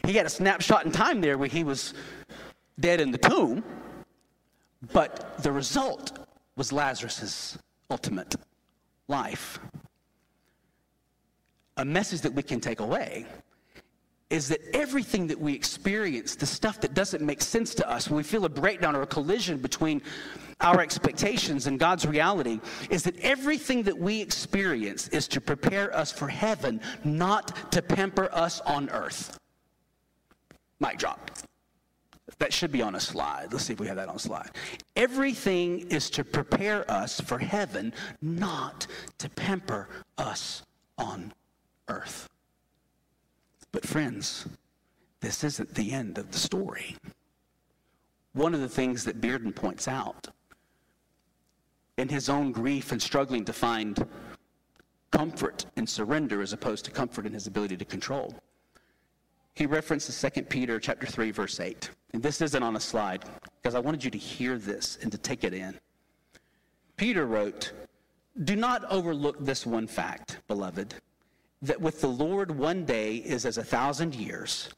He 0.06 0.14
had 0.14 0.24
a 0.24 0.30
snapshot 0.30 0.86
in 0.86 0.92
time 0.92 1.20
there 1.20 1.36
where 1.36 1.48
he 1.48 1.64
was 1.64 1.94
dead 2.78 3.00
in 3.00 3.10
the 3.10 3.18
tomb, 3.18 3.64
but 4.92 5.38
the 5.42 5.50
result 5.50 6.27
was 6.58 6.72
Lazarus' 6.72 7.56
ultimate 7.88 8.34
life. 9.06 9.60
A 11.76 11.84
message 11.84 12.20
that 12.22 12.34
we 12.34 12.42
can 12.42 12.60
take 12.60 12.80
away 12.80 13.24
is 14.28 14.48
that 14.48 14.60
everything 14.74 15.28
that 15.28 15.40
we 15.40 15.54
experience, 15.54 16.34
the 16.34 16.44
stuff 16.44 16.80
that 16.80 16.92
doesn't 16.92 17.24
make 17.24 17.40
sense 17.40 17.74
to 17.76 17.88
us, 17.88 18.10
when 18.10 18.16
we 18.16 18.22
feel 18.22 18.44
a 18.44 18.48
breakdown 18.48 18.94
or 18.94 19.02
a 19.02 19.06
collision 19.06 19.56
between 19.56 20.02
our 20.60 20.80
expectations 20.80 21.68
and 21.68 21.78
God's 21.78 22.04
reality, 22.04 22.60
is 22.90 23.04
that 23.04 23.18
everything 23.20 23.84
that 23.84 23.96
we 23.96 24.20
experience 24.20 25.08
is 25.08 25.28
to 25.28 25.40
prepare 25.40 25.96
us 25.96 26.10
for 26.10 26.28
heaven, 26.28 26.80
not 27.04 27.72
to 27.72 27.80
pamper 27.80 28.28
us 28.34 28.60
on 28.62 28.90
earth. 28.90 29.38
Mic 30.80 30.98
drop. 30.98 31.30
That 32.38 32.52
should 32.52 32.70
be 32.70 32.82
on 32.82 32.94
a 32.94 33.00
slide. 33.00 33.48
Let's 33.52 33.64
see 33.64 33.72
if 33.72 33.80
we 33.80 33.88
have 33.88 33.96
that 33.96 34.08
on 34.08 34.16
a 34.16 34.20
slide. 34.20 34.50
Everything 34.94 35.80
is 35.90 36.08
to 36.10 36.24
prepare 36.24 36.88
us 36.90 37.20
for 37.20 37.38
heaven, 37.38 37.92
not 38.22 38.86
to 39.18 39.28
pamper 39.30 39.88
us 40.16 40.62
on 40.96 41.32
earth. 41.88 42.28
But, 43.72 43.84
friends, 43.84 44.46
this 45.20 45.42
isn't 45.42 45.74
the 45.74 45.92
end 45.92 46.16
of 46.16 46.30
the 46.30 46.38
story. 46.38 46.96
One 48.34 48.54
of 48.54 48.60
the 48.60 48.68
things 48.68 49.04
that 49.04 49.20
Bearden 49.20 49.54
points 49.54 49.88
out 49.88 50.28
in 51.96 52.08
his 52.08 52.28
own 52.28 52.52
grief 52.52 52.92
and 52.92 53.02
struggling 53.02 53.44
to 53.46 53.52
find 53.52 54.06
comfort 55.10 55.66
and 55.76 55.88
surrender 55.88 56.40
as 56.40 56.52
opposed 56.52 56.84
to 56.84 56.92
comfort 56.92 57.26
in 57.26 57.32
his 57.32 57.48
ability 57.48 57.76
to 57.76 57.84
control 57.84 58.32
he 59.58 59.66
references 59.66 60.24
2 60.34 60.44
Peter 60.44 60.78
chapter 60.78 61.04
3 61.04 61.32
verse 61.32 61.58
8. 61.58 61.90
And 62.12 62.22
this 62.22 62.40
isn't 62.40 62.62
on 62.62 62.76
a 62.76 62.80
slide 62.80 63.24
because 63.60 63.74
I 63.74 63.80
wanted 63.80 64.02
you 64.02 64.10
to 64.10 64.18
hear 64.18 64.58
this 64.58 64.98
and 65.02 65.12
to 65.12 65.18
take 65.18 65.44
it 65.44 65.52
in. 65.52 65.78
Peter 66.96 67.26
wrote, 67.26 67.72
"Do 68.44 68.56
not 68.56 68.84
overlook 68.86 69.36
this 69.38 69.66
one 69.66 69.86
fact, 69.86 70.38
beloved, 70.48 70.94
that 71.62 71.80
with 71.80 72.00
the 72.00 72.08
Lord 72.08 72.50
one 72.50 72.84
day 72.84 73.16
is 73.16 73.44
as 73.44 73.58
a 73.58 73.64
thousand 73.64 74.14
years, 74.14 74.70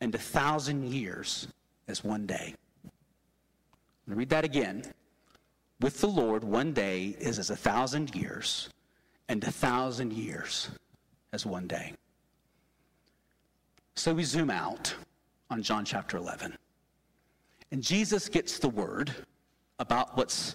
and 0.00 0.14
a 0.14 0.18
thousand 0.18 0.92
years 0.92 1.48
as 1.88 2.02
one 2.02 2.26
day." 2.26 2.54
I'm 2.84 2.90
going 4.06 4.16
to 4.16 4.16
read 4.16 4.28
that 4.30 4.44
again. 4.44 4.92
With 5.80 6.00
the 6.00 6.08
Lord 6.08 6.44
one 6.44 6.72
day 6.72 7.16
is 7.18 7.38
as 7.38 7.50
a 7.50 7.56
thousand 7.56 8.14
years, 8.14 8.68
and 9.28 9.42
a 9.44 9.50
thousand 9.50 10.12
years 10.12 10.70
as 11.32 11.46
one 11.46 11.66
day. 11.66 11.94
So 13.94 14.12
we 14.12 14.24
zoom 14.24 14.50
out 14.50 14.94
on 15.50 15.62
John 15.62 15.84
chapter 15.84 16.16
11. 16.16 16.56
And 17.72 17.82
Jesus 17.82 18.28
gets 18.28 18.58
the 18.58 18.68
word 18.68 19.12
about 19.78 20.16
what's 20.16 20.54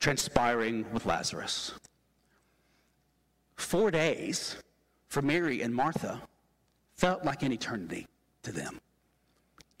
transpiring 0.00 0.84
with 0.92 1.06
Lazarus. 1.06 1.72
Four 3.54 3.90
days 3.92 4.56
for 5.06 5.22
Mary 5.22 5.62
and 5.62 5.74
Martha 5.74 6.20
felt 6.96 7.24
like 7.24 7.44
an 7.44 7.52
eternity 7.52 8.06
to 8.42 8.50
them. 8.52 8.80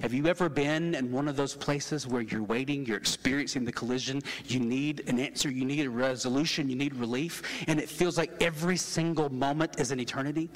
Have 0.00 0.14
you 0.14 0.28
ever 0.28 0.48
been 0.48 0.94
in 0.94 1.12
one 1.12 1.28
of 1.28 1.36
those 1.36 1.54
places 1.54 2.06
where 2.06 2.22
you're 2.22 2.42
waiting, 2.42 2.86
you're 2.86 2.96
experiencing 2.96 3.64
the 3.64 3.72
collision, 3.72 4.22
you 4.46 4.60
need 4.60 5.06
an 5.08 5.18
answer, 5.18 5.50
you 5.50 5.64
need 5.64 5.84
a 5.84 5.90
resolution, 5.90 6.70
you 6.70 6.76
need 6.76 6.94
relief, 6.94 7.42
and 7.66 7.78
it 7.78 7.88
feels 7.88 8.16
like 8.16 8.30
every 8.40 8.76
single 8.76 9.28
moment 9.28 9.78
is 9.78 9.90
an 9.90 10.00
eternity? 10.00 10.48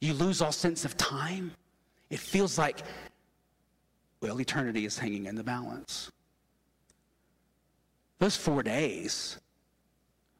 You 0.00 0.14
lose 0.14 0.40
all 0.40 0.52
sense 0.52 0.86
of 0.86 0.96
time. 0.96 1.52
It 2.08 2.20
feels 2.20 2.56
like, 2.56 2.82
well, 4.20 4.40
eternity 4.40 4.84
is 4.84 4.98
hanging 4.98 5.26
in 5.26 5.34
the 5.34 5.44
balance. 5.44 6.10
Those 8.18 8.36
four 8.36 8.62
days 8.62 9.38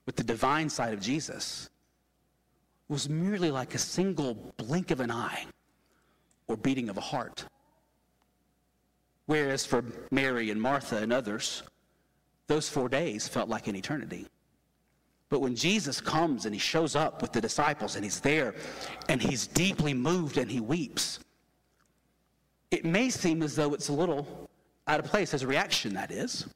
with 0.04 0.16
the 0.16 0.24
divine 0.24 0.68
side 0.68 0.92
of 0.92 1.00
Jesus 1.00 1.70
was 2.88 3.08
merely 3.08 3.50
like 3.50 3.74
a 3.74 3.78
single 3.78 4.34
blink 4.56 4.90
of 4.90 5.00
an 5.00 5.10
eye 5.10 5.46
or 6.46 6.56
beating 6.56 6.88
of 6.88 6.98
a 6.98 7.00
heart. 7.00 7.44
Whereas 9.26 9.64
for 9.64 9.84
Mary 10.10 10.50
and 10.50 10.60
Martha 10.60 10.96
and 10.96 11.12
others, 11.12 11.62
those 12.48 12.68
four 12.68 12.88
days 12.88 13.28
felt 13.28 13.48
like 13.48 13.68
an 13.68 13.76
eternity. 13.76 14.26
But 15.28 15.40
when 15.40 15.54
Jesus 15.54 16.00
comes 16.00 16.44
and 16.44 16.54
he 16.54 16.58
shows 16.58 16.96
up 16.96 17.22
with 17.22 17.30
the 17.30 17.40
disciples 17.40 17.94
and 17.94 18.04
he's 18.04 18.18
there 18.18 18.56
and 19.08 19.22
he's 19.22 19.46
deeply 19.46 19.94
moved 19.94 20.36
and 20.36 20.50
he 20.50 20.60
weeps, 20.60 21.20
it 22.70 22.84
may 22.84 23.10
seem 23.10 23.42
as 23.42 23.56
though 23.56 23.74
it's 23.74 23.88
a 23.88 23.92
little 23.92 24.48
out 24.86 25.00
of 25.00 25.06
place 25.06 25.34
as 25.34 25.42
a 25.42 25.46
reaction, 25.46 25.94
that 25.94 26.10
is. 26.10 26.46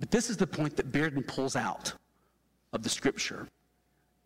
But 0.00 0.10
this 0.10 0.30
is 0.30 0.36
the 0.36 0.46
point 0.46 0.76
that 0.76 0.90
Bearden 0.90 1.26
pulls 1.26 1.56
out 1.56 1.92
of 2.72 2.82
the 2.82 2.88
scripture 2.88 3.48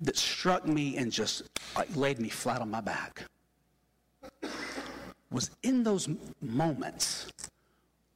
that 0.00 0.16
struck 0.16 0.66
me 0.66 0.96
and 0.96 1.10
just 1.10 1.42
like, 1.76 1.94
laid 1.96 2.18
me 2.18 2.28
flat 2.28 2.60
on 2.60 2.70
my 2.70 2.80
back 2.80 3.24
was 5.30 5.50
in 5.62 5.82
those 5.82 6.08
moments 6.40 7.26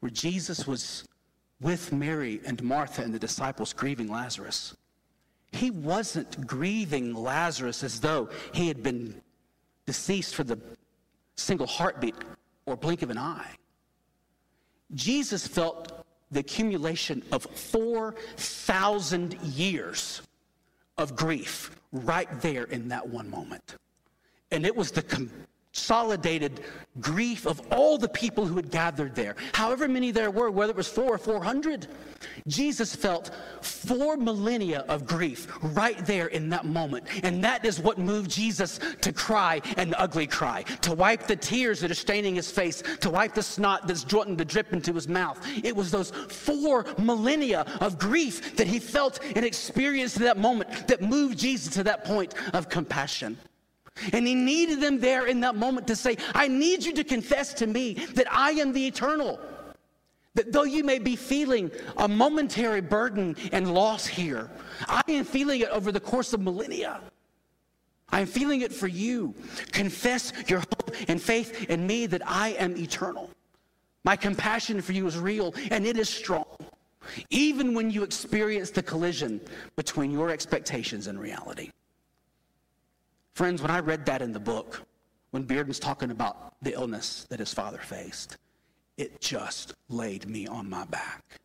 where 0.01 0.11
Jesus 0.11 0.67
was 0.67 1.05
with 1.61 1.93
Mary 1.93 2.41
and 2.47 2.63
Martha 2.63 3.03
and 3.03 3.13
the 3.13 3.19
disciples 3.19 3.73
grieving 3.73 4.09
Lazarus. 4.09 4.75
He 5.53 5.71
wasn't 5.71 6.47
grieving 6.47 7.13
Lazarus 7.13 7.83
as 7.83 8.01
though 8.01 8.31
he 8.55 8.69
had 8.69 8.83
been 8.83 9.21
deceased 9.85 10.35
for 10.35 10.45
the 10.45 10.59
single 11.41 11.67
heartbeat 11.67 12.15
or 12.67 12.77
blink 12.77 13.03
of 13.03 13.11
an 13.11 13.19
eye. 13.19 13.51
Jesus 14.95 15.47
felt 15.47 16.05
the 16.31 16.41
accumulation 16.41 17.23
of 17.33 17.43
4,000 17.43 19.35
years 19.43 20.23
of 20.99 21.17
grief 21.17 21.71
right 21.93 22.29
there 22.41 22.65
in 22.65 22.89
that 22.89 23.09
one 23.09 23.29
moment. 23.29 23.77
And 24.53 24.67
it 24.67 24.75
was 24.75 24.91
the 24.91 25.03
consolidated 25.73 26.61
grief 27.01 27.47
of 27.47 27.61
all 27.73 27.97
the 27.97 28.09
people 28.09 28.45
who 28.45 28.57
had 28.57 28.71
gathered 28.71 29.15
there, 29.15 29.37
however 29.55 29.89
many 29.89 30.11
there 30.11 30.31
were, 30.31 30.51
whether 30.51 30.71
it 30.71 30.77
was 30.77 30.89
four 30.89 31.15
or 31.15 31.19
400. 31.19 31.87
Jesus 32.49 32.95
felt 32.95 33.31
four 33.61 34.17
millennia 34.17 34.81
of 34.89 35.07
grief 35.07 35.47
right 35.63 36.05
there 36.07 36.27
in 36.29 36.49
that 36.51 36.65
moment. 36.65 37.07
And 37.25 37.43
that 37.45 37.65
is 37.65 37.81
what 37.81 37.99
moved 37.99 38.31
Jesus 38.31 38.81
to 39.01 39.13
cry 39.13 39.61
an 39.77 39.95
ugly 39.97 40.27
cry, 40.27 40.63
to 40.83 40.93
wipe 40.93 41.27
the 41.27 41.37
tears 41.37 41.81
that 41.81 41.91
are 41.91 41.95
staining 41.95 42.35
his 42.35 42.51
face, 42.51 42.83
to 43.01 43.11
wipe 43.11 43.35
the 43.35 43.43
snot 43.43 43.87
that's 43.87 44.01
starting 44.01 44.37
to 44.37 44.45
drip 44.45 44.73
into 44.73 44.93
his 44.93 45.09
mouth. 45.09 45.39
It 45.65 45.75
was 45.75 45.91
those 45.91 46.11
four 46.11 46.85
millennia 46.99 47.65
of 47.81 47.99
grief 47.99 48.57
that 48.57 48.67
he 48.67 48.79
felt 48.81 49.21
and 49.37 49.45
experienced 49.45 50.17
in 50.17 50.25
that 50.25 50.39
moment 50.39 50.89
that 50.89 51.01
moved 51.01 51.39
Jesus 51.39 51.73
to 51.75 51.85
that 51.85 52.05
point 52.05 52.35
of 52.53 52.69
compassion. 52.69 53.39
And 54.13 54.27
he 54.27 54.35
needed 54.35 54.81
them 54.81 54.99
there 54.99 55.27
in 55.27 55.41
that 55.41 55.55
moment 55.55 55.87
to 55.89 55.97
say, 55.97 56.17
I 56.35 56.49
need 56.49 56.85
you 56.85 56.93
to 56.95 57.05
confess 57.05 57.55
to 57.55 57.67
me 57.67 57.95
that 58.15 58.27
I 58.31 58.53
am 58.53 58.73
the 58.73 58.87
eternal. 58.87 59.41
That 60.35 60.53
though 60.53 60.65
you 60.65 60.85
may 60.85 60.99
be 60.99 61.17
feeling 61.17 61.71
a 61.97 62.07
momentary 62.07 62.81
burden 62.81 63.37
and 63.53 63.75
loss 63.75 64.07
here, 64.07 64.51
I 64.89 65.03
am 65.09 65.25
feeling 65.25 65.61
it 65.61 65.69
over 65.71 65.91
the 65.91 66.01
course 66.01 66.33
of 66.33 66.41
millennia. 66.41 67.01
I 68.13 68.21
am 68.21 68.27
feeling 68.27 68.61
it 68.61 68.73
for 68.73 68.87
you. 68.87 69.35
Confess 69.73 70.33
your 70.49 70.61
hope 70.61 70.95
and 71.09 71.21
faith 71.21 71.69
in 71.71 71.87
me 71.87 72.07
that 72.07 72.23
I 72.27 72.51
am 72.51 72.77
eternal. 72.77 73.31
My 74.05 74.17
compassion 74.17 74.81
for 74.81 74.93
you 74.93 75.07
is 75.07 75.19
real 75.19 75.55
and 75.71 75.87
it 75.87 75.99
is 75.99 76.09
strong, 76.09 76.47
even 77.29 77.75
when 77.75 77.91
you 77.91 78.03
experience 78.03 78.71
the 78.71 78.83
collision 78.83 79.41
between 79.77 80.11
your 80.11 80.31
expectations 80.31 81.07
and 81.07 81.21
reality. 81.21 81.71
Friends, 83.35 83.63
when 83.63 83.71
I 83.71 83.81
read 83.81 84.05
that 84.07 84.23
in 84.23 84.33
the 84.33 84.41
book, 84.41 84.83
when 85.31 85.45
Bearden's 85.45 85.79
talking 85.79 86.11
about 86.11 86.55
the 86.63 86.75
illness 86.75 87.27
that 87.31 87.39
his 87.39 87.55
father 87.55 87.79
faced, 87.79 88.37
it 88.97 89.21
just 89.21 89.75
laid 89.89 90.29
me 90.29 90.47
on 90.47 90.69
my 90.69 90.85
back. 90.87 91.41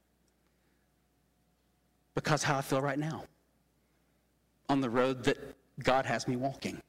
Because 2.15 2.43
how 2.43 2.57
I 2.57 2.61
feel 2.61 2.81
right 2.81 2.99
now 2.99 3.25
on 4.69 4.81
the 4.81 4.89
road 4.89 5.23
that 5.25 5.37
God 5.83 6.05
has 6.05 6.27
me 6.27 6.35
walking. 6.35 6.81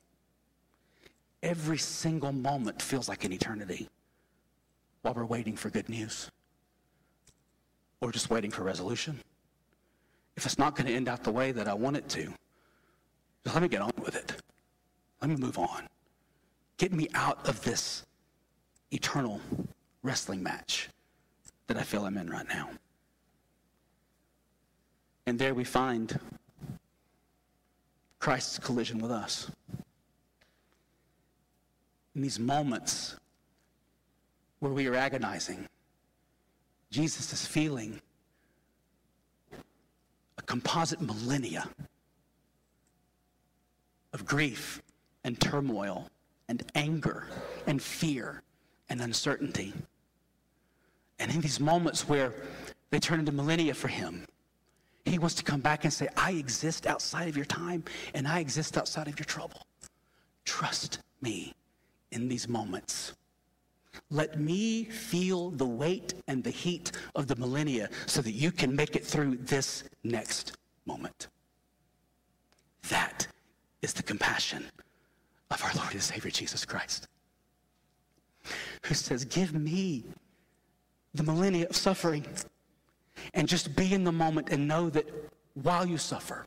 Every 1.42 1.78
single 1.78 2.32
moment 2.32 2.80
feels 2.80 3.09
like 3.09 3.24
an 3.24 3.32
eternity 3.32 3.88
while 5.02 5.14
we're 5.14 5.24
waiting 5.24 5.56
for 5.56 5.70
good 5.70 5.88
news 5.88 6.30
or 8.00 8.12
just 8.12 8.30
waiting 8.30 8.50
for 8.50 8.62
resolution. 8.62 9.18
If 10.37 10.44
it's 10.44 10.59
not 10.59 10.76
going 10.76 10.87
to 10.87 10.92
end 10.92 11.09
out 11.09 11.24
the 11.24 11.32
way 11.32 11.52
that 11.52 11.68
I 11.68 11.74
want 11.74 11.96
it 11.96 12.09
to, 12.11 12.32
let 13.46 13.62
me 13.62 13.68
get 13.68 13.80
on 13.80 13.92
with 14.02 14.16
it. 14.16 14.42
Let 15.20 15.31
me 15.31 15.37
move 15.37 15.59
on. 15.59 15.88
Get 16.79 16.92
me 16.92 17.09
out 17.14 17.48
of 17.48 17.62
this 17.62 18.05
eternal 18.90 19.40
wrestling 20.02 20.42
match 20.42 20.88
that 21.66 21.76
I 21.76 21.83
feel 21.83 22.05
I'm 22.05 22.16
in 22.16 22.31
right 22.31 22.46
now. 22.48 22.70
And 25.26 25.38
there 25.38 25.55
we 25.55 25.64
find 25.64 26.18
Christ's 28.18 28.59
collision 28.59 28.98
with 28.98 29.11
us. 29.11 29.50
In 32.14 32.22
these 32.22 32.38
moments 32.38 33.16
where 34.61 34.72
we 34.72 34.87
are 34.87 34.94
agonizing, 34.94 35.66
Jesus 36.90 37.33
is 37.33 37.46
feeling 37.46 38.00
a 40.38 40.42
composite 40.42 41.00
millennia 41.00 41.68
of 44.12 44.24
grief 44.24 44.81
and 45.26 45.38
turmoil 45.40 46.08
and 46.48 46.62
anger 46.76 47.26
and 47.66 47.82
fear 47.82 48.42
and 48.88 49.00
uncertainty. 49.02 49.74
And 51.18 51.34
in 51.34 51.40
these 51.40 51.58
moments 51.58 52.08
where 52.08 52.32
they 52.90 53.00
turn 53.00 53.18
into 53.18 53.32
millennia 53.32 53.74
for 53.74 53.88
him, 53.88 54.24
he 55.04 55.18
wants 55.18 55.34
to 55.34 55.42
come 55.42 55.60
back 55.60 55.84
and 55.84 55.92
say, 55.92 56.08
I 56.16 56.32
exist 56.32 56.86
outside 56.86 57.28
of 57.28 57.36
your 57.36 57.44
time 57.44 57.82
and 58.14 58.26
I 58.26 58.38
exist 58.38 58.78
outside 58.78 59.08
of 59.08 59.18
your 59.18 59.24
trouble. 59.24 59.66
Trust 60.44 61.00
me 61.20 61.54
in 62.12 62.28
these 62.28 62.48
moments. 62.48 63.12
Let 64.10 64.38
me 64.38 64.84
feel 64.84 65.50
the 65.50 65.66
weight 65.66 66.14
and 66.28 66.44
the 66.44 66.50
heat 66.50 66.92
of 67.16 67.26
the 67.26 67.34
millennia 67.34 67.90
so 68.06 68.22
that 68.22 68.32
you 68.32 68.52
can 68.52 68.76
make 68.76 68.94
it 68.94 69.04
through 69.04 69.38
this 69.38 69.82
next 70.04 70.56
moment. 70.84 71.26
That 72.88 73.26
is 73.82 73.92
the 73.92 74.04
compassion 74.04 74.66
of 75.50 75.62
our 75.62 75.72
Lord 75.74 75.92
and 75.92 76.02
Savior 76.02 76.30
Jesus 76.30 76.64
Christ, 76.64 77.09
who 78.82 78.94
says, 78.94 79.24
Give 79.24 79.54
me 79.54 80.04
the 81.14 81.22
millennia 81.22 81.66
of 81.68 81.76
suffering 81.76 82.26
and 83.35 83.48
just 83.48 83.74
be 83.76 83.92
in 83.92 84.04
the 84.04 84.12
moment 84.12 84.50
and 84.50 84.68
know 84.68 84.90
that 84.90 85.09
while 85.54 85.87
you 85.87 85.98
suffer, 85.98 86.44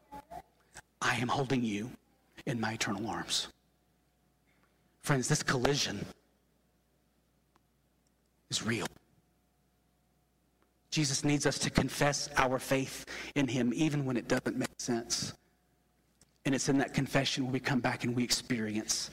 I 1.02 1.16
am 1.16 1.28
holding 1.28 1.64
you 1.64 1.90
in 2.46 2.60
my 2.60 2.74
eternal 2.74 3.08
arms. 3.08 3.48
Friends, 5.02 5.28
this 5.28 5.44
collision 5.44 6.06
is 8.50 8.66
real. 8.66 8.86
Jesus 10.92 11.24
needs 11.24 11.46
us 11.46 11.60
to 11.60 11.70
confess 11.70 12.30
our 12.38 12.60
faith 12.60 13.06
in 13.36 13.48
him 13.48 13.72
even 13.76 14.06
when 14.06 14.18
it 14.18 14.28
doesn't 14.28 14.58
make 14.58 14.70
sense. 14.78 15.34
And 16.50 16.56
it's 16.56 16.68
in 16.68 16.80
that 16.80 16.96
confession 16.96 17.44
where 17.44 17.54
we 17.54 17.60
come 17.60 17.80
back 17.80 18.06
and 18.06 18.16
we 18.16 18.24
experience 18.24 19.12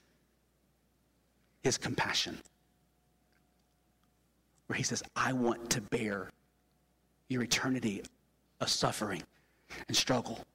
his 1.62 1.76
compassion. 1.76 2.38
Where 4.68 4.76
he 4.78 4.82
says, 4.82 5.02
I 5.14 5.34
want 5.34 5.68
to 5.68 5.82
bear 5.82 6.30
your 7.28 7.42
eternity 7.42 8.02
of 8.62 8.70
suffering 8.70 9.22
and 9.86 9.94
struggle 9.94 10.46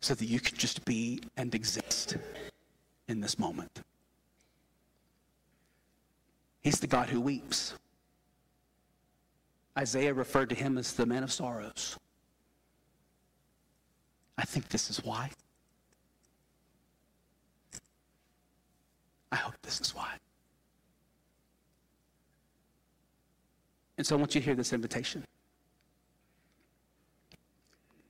so 0.00 0.14
that 0.14 0.24
you 0.24 0.40
can 0.40 0.58
just 0.58 0.84
be 0.84 1.20
and 1.36 1.54
exist 1.54 2.16
in 3.06 3.20
this 3.20 3.38
moment. 3.38 3.80
He's 6.62 6.80
the 6.80 6.88
God 6.88 7.10
who 7.10 7.20
weeps. 7.20 7.74
Isaiah 9.78 10.14
referred 10.14 10.48
to 10.48 10.56
him 10.56 10.78
as 10.78 10.94
the 10.94 11.06
man 11.06 11.22
of 11.22 11.30
sorrows. 11.30 11.96
I 14.36 14.42
think 14.42 14.68
this 14.70 14.90
is 14.90 15.04
why. 15.04 15.30
I 19.32 19.36
hope 19.36 19.54
this 19.62 19.80
is 19.80 19.94
why. 19.94 20.14
And 23.98 24.06
so 24.06 24.16
I 24.16 24.18
want 24.18 24.34
you 24.34 24.40
to 24.40 24.44
hear 24.44 24.54
this 24.54 24.72
invitation. 24.72 25.24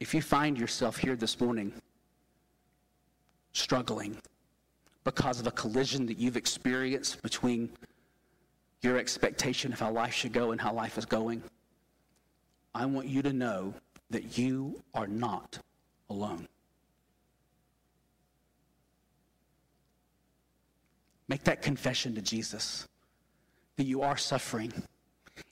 If 0.00 0.12
you 0.12 0.20
find 0.20 0.58
yourself 0.58 0.98
here 0.98 1.16
this 1.16 1.40
morning 1.40 1.72
struggling 3.52 4.16
because 5.04 5.40
of 5.40 5.46
a 5.46 5.52
collision 5.52 6.04
that 6.06 6.18
you've 6.18 6.36
experienced 6.36 7.22
between 7.22 7.70
your 8.82 8.98
expectation 8.98 9.72
of 9.72 9.80
how 9.80 9.90
life 9.90 10.12
should 10.12 10.32
go 10.32 10.50
and 10.50 10.60
how 10.60 10.72
life 10.72 10.98
is 10.98 11.06
going, 11.06 11.42
I 12.74 12.84
want 12.84 13.06
you 13.06 13.22
to 13.22 13.32
know 13.32 13.72
that 14.10 14.36
you 14.36 14.82
are 14.94 15.06
not 15.06 15.58
alone. 16.10 16.46
Make 21.28 21.44
that 21.44 21.62
confession 21.62 22.14
to 22.14 22.22
Jesus 22.22 22.86
that 23.76 23.84
you 23.84 24.02
are 24.02 24.16
suffering 24.16 24.72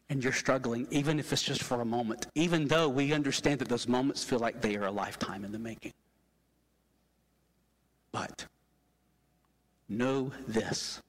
and 0.09 0.23
you're 0.23 0.33
struggling, 0.33 0.87
even 0.91 1.19
if 1.19 1.33
it's 1.33 1.43
just 1.43 1.63
for 1.63 1.81
a 1.81 1.85
moment, 1.85 2.27
even 2.35 2.69
though 2.69 2.89
we 2.89 3.13
understand 3.13 3.59
that 3.59 3.69
those 3.69 3.89
moments 3.89 4.23
feel 4.23 4.39
like 4.39 4.61
they 4.61 4.77
are 4.77 4.87
a 4.87 4.91
lifetime 4.91 5.45
in 5.45 5.53
the 5.53 5.59
making. 5.59 5.93
But 8.13 8.47
know 9.89 10.31
this 10.47 11.03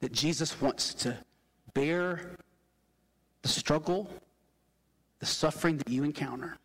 that 0.00 0.12
Jesus 0.12 0.60
wants 0.60 0.94
to 0.94 1.16
bear 1.74 2.36
the 3.42 3.48
struggle, 3.48 4.10
the 5.18 5.26
suffering 5.26 5.76
that 5.76 5.88
you 5.88 6.04
encounter. 6.04 6.56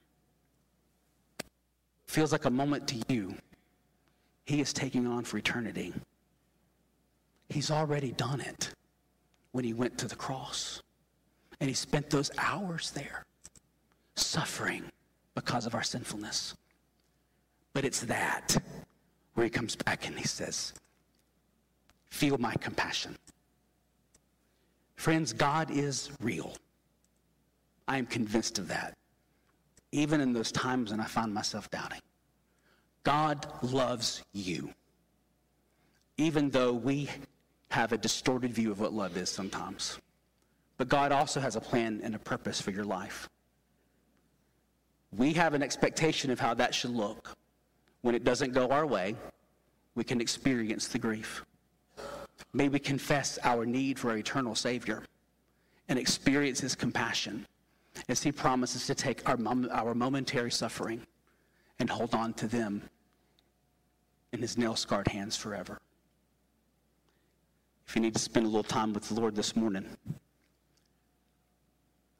Feels 2.08 2.32
like 2.32 2.46
a 2.46 2.50
moment 2.50 2.88
to 2.88 3.02
you. 3.10 3.36
He 4.46 4.62
is 4.62 4.72
taking 4.72 5.06
on 5.06 5.24
for 5.24 5.38
eternity. 5.38 5.94
He's 7.50 7.72
already 7.72 8.12
done 8.12 8.41
it 8.41 8.72
when 9.52 9.64
he 9.64 9.74
went 9.74 9.98
to 10.00 10.08
the 10.08 10.16
cross. 10.16 10.82
And 11.60 11.70
he 11.70 11.74
spent 11.74 12.10
those 12.10 12.32
hours 12.38 12.91
there 12.91 13.24
suffering 14.16 14.84
because 15.36 15.66
of 15.66 15.76
our 15.76 15.84
sinfulness. 15.84 16.56
But 17.74 17.86
it's 17.86 18.02
that 18.02 18.58
where 19.34 19.46
he 19.46 19.50
comes 19.50 19.76
back 19.76 20.08
and 20.08 20.18
he 20.18 20.28
says, 20.28 20.74
Feel 22.10 22.38
my 22.38 22.54
compassion. 22.56 23.18
Friends, 24.96 25.34
God 25.34 25.70
is 25.70 26.10
real. 26.22 26.54
I 27.88 27.98
am 27.98 28.06
convinced 28.06 28.58
of 28.58 28.68
that. 28.70 28.93
Even 29.91 30.22
in 30.22 30.34
those 30.34 30.52
times 30.52 30.91
when 30.91 31.00
I 31.00 31.06
find 31.06 31.34
myself 31.34 31.70
doubting. 31.70 32.02
God 33.04 33.46
loves 33.62 34.24
you. 34.34 34.70
Even 36.18 36.50
though 36.50 36.74
we 36.74 37.10
have 37.72 37.91
a 37.91 37.97
distorted 37.97 38.53
view 38.53 38.72
of 38.72 38.80
what 38.80 38.93
love 38.93 39.18
is 39.18 39.30
sometimes. 39.30 39.99
But 40.78 40.89
God 40.89 41.11
also 41.11 41.39
has 41.39 41.55
a 41.55 41.61
plan 41.61 42.01
and 42.03 42.16
a 42.16 42.20
purpose 42.20 42.61
for 42.61 42.72
your 42.72 42.86
life. 42.86 43.30
We 45.18 45.34
have 45.34 45.53
an 45.53 45.63
expectation 45.63 46.32
of 46.32 46.39
how 46.39 46.53
that 46.55 46.76
should 46.76 46.91
look. 46.91 47.36
When 48.01 48.16
it 48.16 48.24
doesn't 48.24 48.53
go 48.53 48.70
our 48.70 48.86
way, 48.86 49.16
we 49.95 50.03
can 50.03 50.20
experience 50.20 50.88
the 50.88 50.99
grief. 50.99 51.43
May 52.53 52.68
we 52.68 52.80
confess 52.80 53.39
our 53.43 53.66
need 53.66 53.97
for 53.97 54.11
our 54.11 54.18
eternal 54.18 54.55
Savior 54.55 55.03
and 55.88 55.97
experience 55.97 56.59
His 56.59 56.76
compassion 56.76 57.45
as 58.09 58.22
He 58.22 58.32
promises 58.32 58.86
to 58.88 58.95
take 58.95 59.28
our, 59.28 59.38
our 59.72 59.93
momentary 59.93 60.51
suffering 60.51 61.01
and 61.80 61.89
hold 61.89 62.13
on 62.13 62.34
to 62.34 62.47
them 62.47 62.82
in 64.34 64.41
His 64.41 64.57
nail 64.57 64.76
scarred 64.76 65.07
hands 65.07 65.38
forever. 65.38 65.80
If 67.88 67.96
you 67.96 68.02
need 68.02 68.14
to 68.14 68.20
spend 68.20 68.46
a 68.46 68.50
little 68.50 68.64
time 68.64 68.94
with 68.94 69.08
the 69.08 69.14
Lord 69.14 69.36
this 69.36 69.56
morning, 69.56 69.86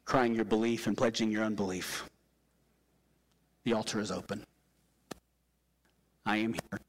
crying 0.06 0.36
your 0.36 0.46
belief 0.46 0.88
and 0.88 0.98
pledging 0.98 1.32
your 1.32 1.44
unbelief, 1.44 2.10
the 3.64 3.74
altar 3.74 4.00
is 4.00 4.12
open. 4.12 4.44
I 6.26 6.38
am 6.38 6.54
here 6.54 6.80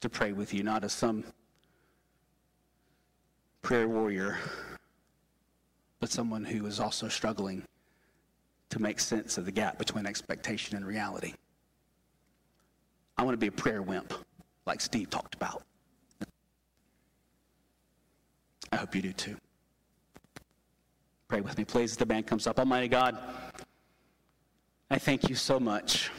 to 0.00 0.08
pray 0.08 0.32
with 0.32 0.52
you, 0.52 0.62
not 0.62 0.84
as 0.84 0.92
some 0.92 1.24
prayer 3.62 3.88
warrior, 3.88 4.38
but 6.00 6.10
someone 6.10 6.44
who 6.44 6.66
is 6.66 6.80
also 6.80 7.08
struggling 7.08 7.62
to 8.70 8.78
make 8.78 8.98
sense 8.98 9.38
of 9.38 9.44
the 9.44 9.52
gap 9.52 9.78
between 9.78 10.04
expectation 10.04 10.76
and 10.76 10.86
reality. 10.86 11.34
I 13.16 13.22
want 13.22 13.34
to 13.34 13.38
be 13.38 13.46
a 13.46 13.52
prayer 13.52 13.80
wimp, 13.80 14.12
like 14.66 14.80
Steve 14.80 15.10
talked 15.10 15.34
about. 15.34 15.62
I 18.74 18.76
hope 18.76 18.92
you 18.96 19.02
do 19.02 19.12
too. 19.12 19.36
Pray 21.28 21.40
with 21.40 21.56
me, 21.56 21.64
please, 21.64 21.92
as 21.92 21.96
the 21.96 22.04
band 22.04 22.26
comes 22.26 22.48
up. 22.48 22.58
Almighty 22.58 22.88
God, 22.88 23.16
I 24.90 24.98
thank 24.98 25.28
you 25.28 25.36
so 25.36 25.60
much. 25.60 26.10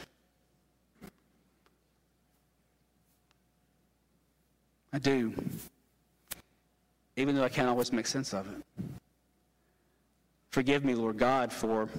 I 4.90 4.98
do. 4.98 5.34
Even 7.16 7.34
though 7.34 7.44
I 7.44 7.50
can't 7.50 7.68
always 7.68 7.92
make 7.92 8.06
sense 8.06 8.32
of 8.32 8.48
it. 8.48 8.62
Forgive 10.50 10.82
me, 10.82 10.94
Lord 10.94 11.18
God, 11.18 11.52
for 11.52 11.90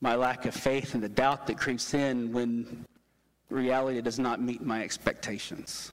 my 0.00 0.16
lack 0.16 0.46
of 0.46 0.54
faith 0.54 0.94
and 0.94 1.02
the 1.02 1.08
doubt 1.08 1.46
that 1.46 1.58
creeps 1.58 1.94
in 1.94 2.32
when 2.32 2.84
reality 3.50 4.00
does 4.00 4.18
not 4.18 4.42
meet 4.42 4.62
my 4.62 4.82
expectations. 4.82 5.92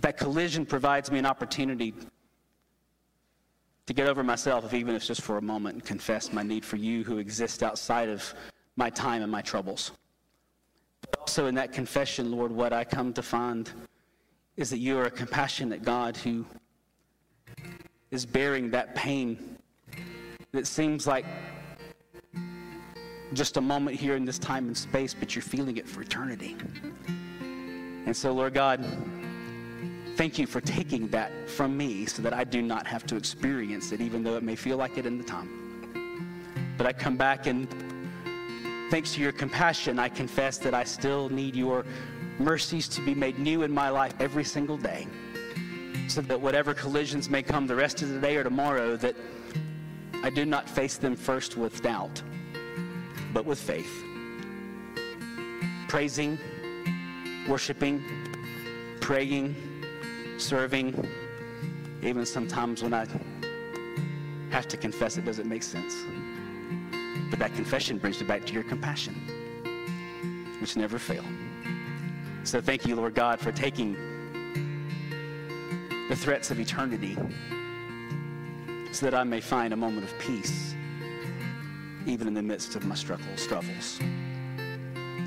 That 0.00 0.16
collision 0.16 0.66
provides 0.66 1.10
me 1.10 1.18
an 1.18 1.26
opportunity 1.26 1.94
to 3.86 3.94
get 3.94 4.08
over 4.08 4.22
myself, 4.24 4.64
if 4.64 4.74
even 4.74 4.94
if 4.94 5.00
it's 5.00 5.06
just 5.06 5.22
for 5.22 5.38
a 5.38 5.42
moment, 5.42 5.74
and 5.74 5.84
confess 5.84 6.32
my 6.32 6.42
need 6.42 6.64
for 6.64 6.76
you 6.76 7.04
who 7.04 7.18
exist 7.18 7.62
outside 7.62 8.08
of 8.08 8.34
my 8.76 8.90
time 8.90 9.22
and 9.22 9.30
my 9.30 9.40
troubles. 9.40 9.92
But 11.00 11.20
also 11.20 11.46
in 11.46 11.54
that 11.54 11.72
confession, 11.72 12.32
Lord, 12.32 12.50
what 12.50 12.72
I 12.72 12.84
come 12.84 13.12
to 13.12 13.22
find 13.22 13.70
is 14.56 14.70
that 14.70 14.78
you 14.78 14.98
are 14.98 15.04
a 15.04 15.10
compassionate 15.10 15.82
God 15.82 16.16
who 16.16 16.44
is 18.10 18.26
bearing 18.26 18.70
that 18.70 18.94
pain 18.94 19.56
that 20.52 20.66
seems 20.66 21.06
like 21.06 21.24
just 23.34 23.56
a 23.56 23.60
moment 23.60 23.98
here 23.98 24.16
in 24.16 24.24
this 24.24 24.38
time 24.38 24.66
and 24.66 24.76
space, 24.76 25.14
but 25.14 25.34
you're 25.34 25.42
feeling 25.42 25.76
it 25.76 25.86
for 25.88 26.00
eternity. 26.00 26.56
And 28.06 28.16
so, 28.16 28.32
Lord 28.32 28.54
God, 28.54 28.84
Thank 30.16 30.38
you 30.38 30.46
for 30.46 30.62
taking 30.62 31.08
that 31.08 31.30
from 31.46 31.76
me 31.76 32.06
so 32.06 32.22
that 32.22 32.32
I 32.32 32.42
do 32.42 32.62
not 32.62 32.86
have 32.86 33.04
to 33.08 33.16
experience 33.16 33.92
it, 33.92 34.00
even 34.00 34.24
though 34.24 34.36
it 34.36 34.42
may 34.42 34.56
feel 34.56 34.78
like 34.78 34.96
it 34.96 35.04
in 35.04 35.18
the 35.18 35.24
time. 35.24 36.72
But 36.78 36.86
I 36.86 36.94
come 36.94 37.18
back 37.18 37.46
and 37.46 37.68
thanks 38.90 39.12
to 39.14 39.20
your 39.20 39.32
compassion, 39.32 39.98
I 39.98 40.08
confess 40.08 40.56
that 40.58 40.72
I 40.72 40.84
still 40.84 41.28
need 41.28 41.54
your 41.54 41.84
mercies 42.38 42.88
to 42.88 43.02
be 43.02 43.14
made 43.14 43.38
new 43.38 43.62
in 43.62 43.70
my 43.70 43.90
life 43.90 44.14
every 44.18 44.44
single 44.44 44.78
day. 44.78 45.06
So 46.08 46.22
that 46.22 46.40
whatever 46.40 46.72
collisions 46.72 47.28
may 47.28 47.42
come 47.42 47.66
the 47.66 47.76
rest 47.76 48.00
of 48.00 48.08
the 48.08 48.18
day 48.18 48.36
or 48.36 48.42
tomorrow, 48.42 48.96
that 48.96 49.16
I 50.22 50.30
do 50.30 50.46
not 50.46 50.66
face 50.66 50.96
them 50.96 51.14
first 51.14 51.58
with 51.58 51.82
doubt, 51.82 52.22
but 53.34 53.44
with 53.44 53.58
faith. 53.58 54.02
Praising, 55.88 56.38
worshiping, 57.46 58.02
praying, 59.02 59.54
serving, 60.38 61.08
even 62.02 62.24
sometimes 62.26 62.82
when 62.82 62.94
I 62.94 63.06
have 64.50 64.68
to 64.68 64.76
confess 64.76 65.16
it 65.16 65.24
doesn't 65.24 65.48
make 65.48 65.62
sense. 65.62 65.94
But 67.30 67.38
that 67.38 67.54
confession 67.54 67.98
brings 67.98 68.20
me 68.20 68.26
back 68.26 68.46
to 68.46 68.52
your 68.52 68.62
compassion, 68.62 69.14
which 70.60 70.76
never 70.76 70.98
fail. 70.98 71.24
So 72.44 72.60
thank 72.60 72.86
you, 72.86 72.94
Lord 72.94 73.14
God, 73.14 73.40
for 73.40 73.50
taking 73.50 73.96
the 76.08 76.16
threats 76.16 76.50
of 76.50 76.60
eternity 76.60 77.16
so 78.92 79.06
that 79.06 79.14
I 79.14 79.24
may 79.24 79.40
find 79.40 79.72
a 79.72 79.76
moment 79.76 80.04
of 80.04 80.18
peace 80.18 80.74
even 82.06 82.28
in 82.28 82.34
the 82.34 82.42
midst 82.42 82.76
of 82.76 82.84
my 82.84 82.94
struggles. 82.94 83.48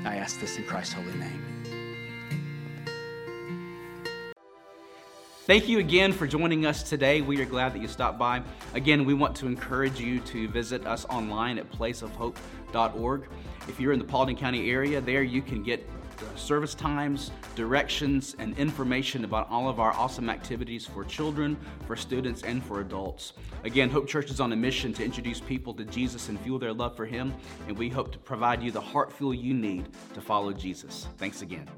I 0.06 0.16
ask 0.16 0.40
this 0.40 0.56
in 0.56 0.64
Christ's 0.64 0.94
holy 0.94 1.12
name. 1.12 1.49
Thank 5.50 5.68
you 5.68 5.80
again 5.80 6.12
for 6.12 6.28
joining 6.28 6.64
us 6.64 6.84
today. 6.84 7.22
We 7.22 7.40
are 7.42 7.44
glad 7.44 7.74
that 7.74 7.82
you 7.82 7.88
stopped 7.88 8.20
by. 8.20 8.40
Again, 8.74 9.04
we 9.04 9.14
want 9.14 9.34
to 9.38 9.48
encourage 9.48 9.98
you 9.98 10.20
to 10.20 10.46
visit 10.46 10.86
us 10.86 11.04
online 11.06 11.58
at 11.58 11.68
placeofhope.org. 11.72 13.28
If 13.66 13.80
you're 13.80 13.92
in 13.92 13.98
the 13.98 14.04
Paulding 14.04 14.36
County 14.36 14.70
area, 14.70 15.00
there 15.00 15.24
you 15.24 15.42
can 15.42 15.64
get 15.64 15.84
service 16.36 16.72
times, 16.72 17.32
directions, 17.56 18.36
and 18.38 18.56
information 18.58 19.24
about 19.24 19.50
all 19.50 19.68
of 19.68 19.80
our 19.80 19.90
awesome 19.94 20.30
activities 20.30 20.86
for 20.86 21.04
children, 21.04 21.56
for 21.84 21.96
students, 21.96 22.44
and 22.44 22.62
for 22.62 22.80
adults. 22.80 23.32
Again, 23.64 23.90
Hope 23.90 24.06
Church 24.06 24.30
is 24.30 24.38
on 24.38 24.52
a 24.52 24.56
mission 24.56 24.92
to 24.92 25.04
introduce 25.04 25.40
people 25.40 25.74
to 25.74 25.84
Jesus 25.84 26.28
and 26.28 26.38
fuel 26.38 26.60
their 26.60 26.72
love 26.72 26.96
for 26.96 27.06
Him, 27.06 27.34
and 27.66 27.76
we 27.76 27.88
hope 27.88 28.12
to 28.12 28.18
provide 28.18 28.62
you 28.62 28.70
the 28.70 28.80
heart 28.80 29.12
fuel 29.12 29.34
you 29.34 29.52
need 29.52 29.88
to 30.14 30.20
follow 30.20 30.52
Jesus. 30.52 31.08
Thanks 31.18 31.42
again. 31.42 31.68